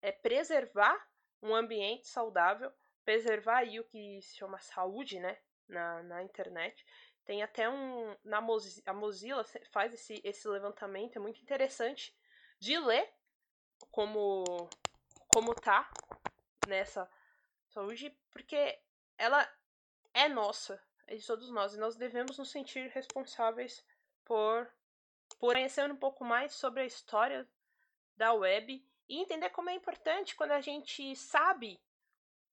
é 0.00 0.12
preservar 0.12 0.96
um 1.42 1.54
ambiente 1.54 2.06
saudável, 2.06 2.72
preservar 3.04 3.58
aí 3.58 3.80
o 3.80 3.84
que 3.84 4.20
se 4.22 4.36
chama 4.36 4.60
saúde, 4.60 5.18
né, 5.18 5.38
na, 5.66 6.02
na 6.04 6.22
internet. 6.22 6.84
Tem 7.24 7.42
até 7.42 7.68
um 7.68 8.16
na 8.24 8.40
Mozilla, 8.40 8.82
a 8.86 8.92
Mozilla 8.92 9.44
faz 9.70 9.92
esse, 9.92 10.20
esse 10.24 10.48
levantamento, 10.48 11.16
é 11.16 11.20
muito 11.20 11.40
interessante 11.42 12.16
de 12.60 12.78
ler 12.78 13.12
como 13.90 14.44
como 15.28 15.54
tá 15.54 15.90
nessa 16.66 17.08
saúde, 17.68 18.10
porque 18.30 18.80
ela 19.18 19.46
é 20.14 20.28
nossa, 20.28 20.82
é 21.06 21.16
de 21.16 21.26
todos 21.26 21.50
nós, 21.50 21.74
e 21.74 21.78
nós 21.78 21.96
devemos 21.96 22.38
nos 22.38 22.50
sentir 22.50 22.88
responsáveis 22.90 23.84
por 24.24 24.70
por 25.38 25.52
conhecer 25.52 25.90
um 25.90 25.96
pouco 25.96 26.24
mais 26.24 26.52
sobre 26.52 26.82
a 26.82 26.86
história 26.86 27.46
da 28.16 28.32
web 28.32 28.84
e 29.08 29.20
entender 29.20 29.50
como 29.50 29.70
é 29.70 29.74
importante 29.74 30.34
quando 30.34 30.52
a 30.52 30.60
gente 30.60 31.14
sabe 31.14 31.80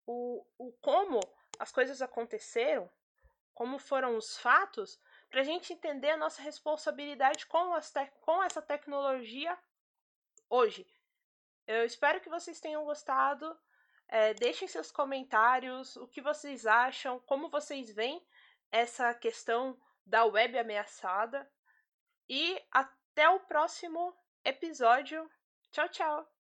o, 0.05 0.45
o 0.57 0.71
como 0.73 1.19
as 1.57 1.71
coisas 1.71 2.01
aconteceram, 2.01 2.89
como 3.53 3.79
foram 3.79 4.17
os 4.17 4.37
fatos, 4.37 4.99
para 5.29 5.41
a 5.41 5.43
gente 5.43 5.73
entender 5.73 6.11
a 6.11 6.17
nossa 6.17 6.41
responsabilidade 6.41 7.45
com, 7.47 7.73
as 7.73 7.91
com 8.21 8.43
essa 8.43 8.61
tecnologia 8.61 9.57
hoje. 10.49 10.85
Eu 11.65 11.83
espero 11.85 12.21
que 12.21 12.29
vocês 12.29 12.59
tenham 12.59 12.85
gostado. 12.85 13.57
É, 14.07 14.33
deixem 14.33 14.67
seus 14.67 14.91
comentários, 14.91 15.95
o 15.97 16.07
que 16.07 16.21
vocês 16.21 16.65
acham, 16.65 17.19
como 17.21 17.49
vocês 17.49 17.91
veem 17.91 18.25
essa 18.71 19.13
questão 19.13 19.79
da 20.05 20.25
web 20.25 20.57
ameaçada. 20.57 21.49
E 22.29 22.61
até 22.71 23.29
o 23.29 23.39
próximo 23.41 24.15
episódio. 24.43 25.29
Tchau, 25.71 25.89
tchau! 25.89 26.34